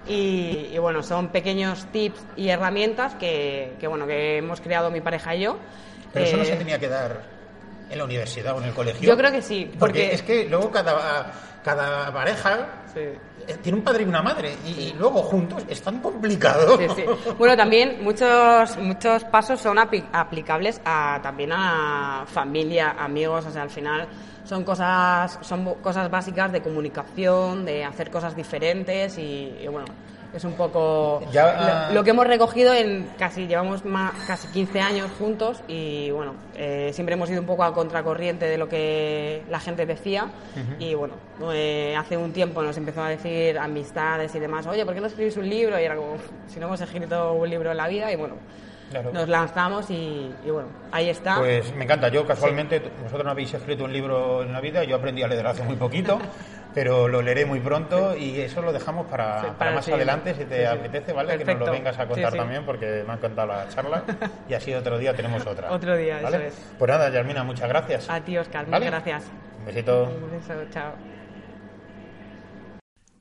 Y, 0.08 0.77
bueno, 0.79 1.03
son 1.03 1.29
pequeños 1.29 1.86
tips 1.91 2.20
y 2.36 2.50
herramientas 2.50 3.13
que, 3.15 3.75
bueno, 3.88 4.08
que 4.08 4.38
hemos 4.38 4.60
creado 4.60 4.89
mi 4.89 5.01
pareja 5.01 5.36
y 5.36 5.41
yo. 5.41 5.58
Pero 6.12 6.25
eso 6.25 6.38
no 6.38 6.46
se 6.46 6.53
eh, 6.53 6.58
tenía 6.58 6.79
que 6.79 6.89
dar 6.89 7.22
en 7.89 7.98
la 7.98 8.03
universidad 8.03 8.55
o 8.55 8.60
en 8.60 8.65
el 8.65 8.74
colegio. 8.74 9.08
Yo 9.08 9.15
creo 9.15 9.31
que 9.31 9.41
sí. 9.41 9.72
Porque, 9.77 10.13
es 10.13 10.22
que 10.24 10.46
luego 10.46 10.72
cada, 10.72 11.31
cada 11.63 12.12
pareja 12.12 12.68
eh, 12.96 13.18
tiene 13.62 13.77
un 13.77 13.84
padre 13.84 14.03
y 14.03 14.08
una 14.08 14.22
madre 14.22 14.56
y, 14.65 14.94
luego 14.98 15.22
juntos 15.24 15.63
es 15.68 15.82
tan 15.82 16.00
complicado. 16.00 16.77
Bueno, 17.38 17.56
también 17.56 18.03
muchos 18.03 18.77
muchos 18.77 19.24
pasos 19.25 19.60
son 19.60 19.77
aplicables 19.80 20.82
a, 20.86 21.20
también 21.22 21.51
a 21.53 22.25
familia, 22.27 22.96
amigos, 23.00 23.46
o 23.46 23.51
sea, 23.51 23.63
al 23.63 23.70
final 23.70 24.08
son 24.44 24.63
cosas, 24.63 25.39
son 25.41 25.75
cosas 25.75 26.10
básicas 26.10 26.51
de 26.51 26.62
comunicación, 26.62 27.65
de 27.65 27.84
hacer 27.86 28.10
cosas 28.12 28.36
diferentes 28.36 29.18
y, 29.18 29.65
bueno, 29.72 29.88
es 30.34 30.44
un 30.46 30.54
poco 30.54 31.22
ah, 31.38 31.90
lo, 31.94 32.04
que 32.04 32.12
hemos 32.12 32.26
recogido 32.26 32.74
en 32.74 33.08
casi 33.18 33.48
llevamos 33.48 33.84
más, 33.84 34.14
casi 34.26 34.48
15 34.48 34.80
años 34.80 35.12
juntos 35.18 35.62
y 35.68 36.10
bueno 36.12 36.36
eh, 36.56 36.92
siempre 36.94 37.14
hemos 37.14 37.30
ido 37.30 37.42
un 37.42 37.48
poco 37.48 37.64
a 37.64 37.74
contracorriente 37.74 38.46
de 38.46 38.58
lo 38.58 38.70
que 38.70 39.44
la 39.50 39.60
gente 39.60 39.86
decía. 39.86 40.28
Y 40.80 40.94
bueno 40.94 41.16
eh, 41.54 41.96
hace 41.98 42.18
un 42.18 42.32
tiempo 42.32 42.62
nos 42.62 42.78
empezó 42.78 43.04
a 43.04 43.10
decir 43.10 43.58
amistades 43.58 44.34
y 44.36 44.40
demás 44.40 44.66
oye 44.68 44.86
¿por 44.86 44.94
qué 44.94 45.01
no 45.01 45.08
escribís 45.08 45.38
un 45.38 45.50
libro? 45.50 45.79
y 45.79 45.84
era 45.84 45.96
como 45.96 46.16
si 46.48 46.60
no 46.60 46.68
hemos 46.68 46.82
escrito 46.82 47.34
un 47.34 47.50
libro 47.50 47.72
en 47.72 47.77
la 47.77 47.88
vida 47.88 48.12
y 48.12 48.16
bueno 48.16 48.36
nos 49.14 49.27
lanzamos 49.27 49.90
y, 49.90 50.34
bueno, 50.46 50.70
ahí 50.92 51.10
está. 51.10 51.38
Pues 51.38 51.74
me 51.75 51.84
encanta. 51.84 52.10
Yo 52.10 52.25
casualmente, 52.25 52.80
vosotros 53.04 53.24
no 53.24 53.32
habéis 53.32 53.54
escrito 53.54 53.86
un 53.86 53.94
libro 53.94 54.44
en 54.44 54.54
la 54.54 54.62
vida, 54.62 54.84
yo 54.84 54.96
aprendí 54.96 55.24
a 55.24 55.27
leer 55.27 55.46
hace 55.48 55.64
muy 55.64 55.75
poquito, 55.75 56.20
pero 56.74 57.08
lo 57.08 57.22
leeré 57.22 57.46
muy 57.46 57.60
pronto 57.60 58.16
y 58.16 58.40
eso 58.40 58.62
lo 58.62 58.74
dejamos 58.74 59.08
para, 59.08 59.56
más 59.60 59.88
adelante, 59.88 60.34
si 60.34 60.46
te 60.46 60.68
apetece, 60.68 61.14
¿vale? 61.14 61.38
Que 61.38 61.46
nos 61.46 61.60
lo 61.60 61.72
vengas 61.72 61.98
a 62.00 62.08
contar 62.08 62.34
también 62.34 62.66
porque 62.66 63.04
me 63.06 63.14
ha 63.14 63.16
encantado 63.16 63.48
la 63.48 63.68
charla 63.70 64.04
y 64.50 64.54
así 64.54 64.74
otro 64.74 64.98
día 64.98 65.14
tenemos 65.14 65.46
otra. 65.46 65.72
otro 65.72 65.96
día, 65.96 66.20
¿vale? 66.22 66.48
eso 66.48 66.48
es. 66.48 66.72
Pues 66.77 66.90
nada, 66.90 67.10
Yarmina, 67.10 67.44
muchas 67.44 67.70
gracias. 67.70 68.10
A 68.10 68.22
ti, 68.22 68.38
Oscar, 68.38 68.66
muchas 68.66 68.86
gracias. 68.86 69.24
Un 69.60 69.66
besito. 69.66 70.04
Un 70.04 70.32
beso, 70.32 70.54
chao. 70.72 71.21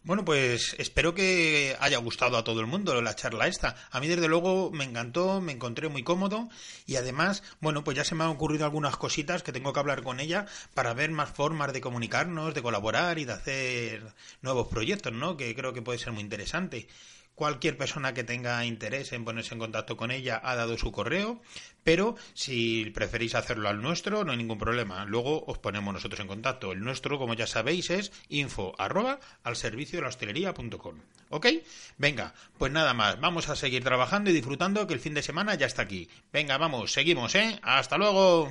Bueno, 0.02 0.24
pues 0.24 0.74
espero 0.78 1.14
que 1.14 1.76
haya 1.78 1.98
gustado 1.98 2.38
a 2.38 2.44
todo 2.44 2.60
el 2.60 2.66
mundo 2.66 3.02
la 3.02 3.14
charla 3.14 3.48
esta. 3.48 3.76
A 3.90 4.00
mí 4.00 4.08
desde 4.08 4.28
luego 4.28 4.70
me 4.70 4.84
encantó, 4.84 5.42
me 5.42 5.52
encontré 5.52 5.90
muy 5.90 6.02
cómodo 6.02 6.48
y 6.86 6.96
además, 6.96 7.42
bueno, 7.60 7.84
pues 7.84 7.98
ya 7.98 8.04
se 8.04 8.14
me 8.14 8.24
han 8.24 8.30
ocurrido 8.30 8.64
algunas 8.64 8.96
cositas 8.96 9.42
que 9.42 9.52
tengo 9.52 9.74
que 9.74 9.80
hablar 9.80 10.02
con 10.02 10.18
ella 10.18 10.46
para 10.72 10.94
ver 10.94 11.10
más 11.10 11.30
formas 11.30 11.74
de 11.74 11.82
comunicarnos, 11.82 12.54
de 12.54 12.62
colaborar 12.62 13.18
y 13.18 13.26
de 13.26 13.34
hacer 13.34 14.14
nuevos 14.40 14.68
proyectos, 14.68 15.12
¿no? 15.12 15.36
Que 15.36 15.54
creo 15.54 15.74
que 15.74 15.82
puede 15.82 15.98
ser 15.98 16.14
muy 16.14 16.22
interesante. 16.22 16.88
Cualquier 17.34 17.76
persona 17.76 18.12
que 18.12 18.24
tenga 18.24 18.64
interés 18.66 19.12
en 19.12 19.24
ponerse 19.24 19.54
en 19.54 19.60
contacto 19.60 19.96
con 19.96 20.10
ella 20.10 20.40
ha 20.44 20.56
dado 20.56 20.76
su 20.76 20.92
correo, 20.92 21.40
pero 21.84 22.16
si 22.34 22.90
preferís 22.90 23.34
hacerlo 23.34 23.68
al 23.68 23.80
nuestro, 23.80 24.24
no 24.24 24.32
hay 24.32 24.38
ningún 24.38 24.58
problema. 24.58 25.04
Luego 25.06 25.44
os 25.46 25.58
ponemos 25.58 25.94
nosotros 25.94 26.20
en 26.20 26.26
contacto. 26.26 26.72
El 26.72 26.80
nuestro, 26.80 27.18
como 27.18 27.34
ya 27.34 27.46
sabéis, 27.46 27.88
es 27.90 28.12
info 28.28 28.74
arroba 28.78 29.20
al 29.42 29.56
servicio 29.56 29.98
de 29.98 30.02
la 30.02 30.08
hostelería.com. 30.08 30.96
¿Ok? 31.30 31.46
Venga, 31.96 32.34
pues 32.58 32.72
nada 32.72 32.92
más. 32.92 33.18
Vamos 33.20 33.48
a 33.48 33.56
seguir 33.56 33.84
trabajando 33.84 34.30
y 34.30 34.34
disfrutando 34.34 34.86
que 34.86 34.94
el 34.94 35.00
fin 35.00 35.14
de 35.14 35.22
semana 35.22 35.54
ya 35.54 35.66
está 35.66 35.82
aquí. 35.82 36.08
Venga, 36.32 36.58
vamos, 36.58 36.92
seguimos, 36.92 37.34
¿eh? 37.36 37.58
Hasta 37.62 37.96
luego. 37.96 38.50